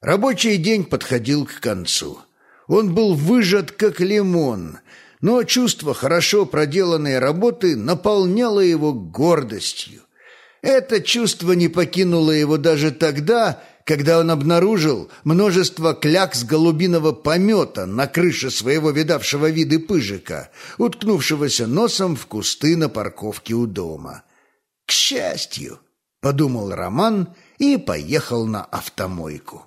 Рабочий 0.00 0.56
день 0.56 0.84
подходил 0.84 1.44
к 1.44 1.58
концу. 1.60 2.20
Он 2.68 2.94
был 2.94 3.14
выжат, 3.14 3.72
как 3.72 3.98
лимон, 3.98 4.78
но 5.20 5.42
чувство 5.42 5.94
хорошо 5.94 6.46
проделанной 6.46 7.18
работы 7.18 7.76
наполняло 7.76 8.60
его 8.60 8.92
гордостью. 8.92 10.02
Это 10.62 11.00
чувство 11.00 11.52
не 11.52 11.66
покинуло 11.66 12.30
его 12.30 12.56
даже 12.56 12.92
тогда, 12.92 13.60
когда 13.84 14.18
он 14.18 14.30
обнаружил 14.30 15.10
множество 15.24 15.94
клякс 15.94 16.44
голубиного 16.44 17.12
помета 17.12 17.86
на 17.86 18.06
крыше 18.06 18.50
своего 18.50 18.90
видавшего 18.90 19.50
виды 19.50 19.78
пыжика, 19.78 20.50
уткнувшегося 20.78 21.66
носом 21.66 22.16
в 22.16 22.26
кусты 22.26 22.76
на 22.76 22.88
парковке 22.88 23.54
у 23.54 23.66
дома. 23.66 24.22
«К 24.86 24.92
счастью!»— 24.92 25.80
подумал 26.20 26.70
Роман 26.70 27.34
и 27.58 27.76
поехал 27.76 28.46
на 28.46 28.64
автомойку. 28.64 29.66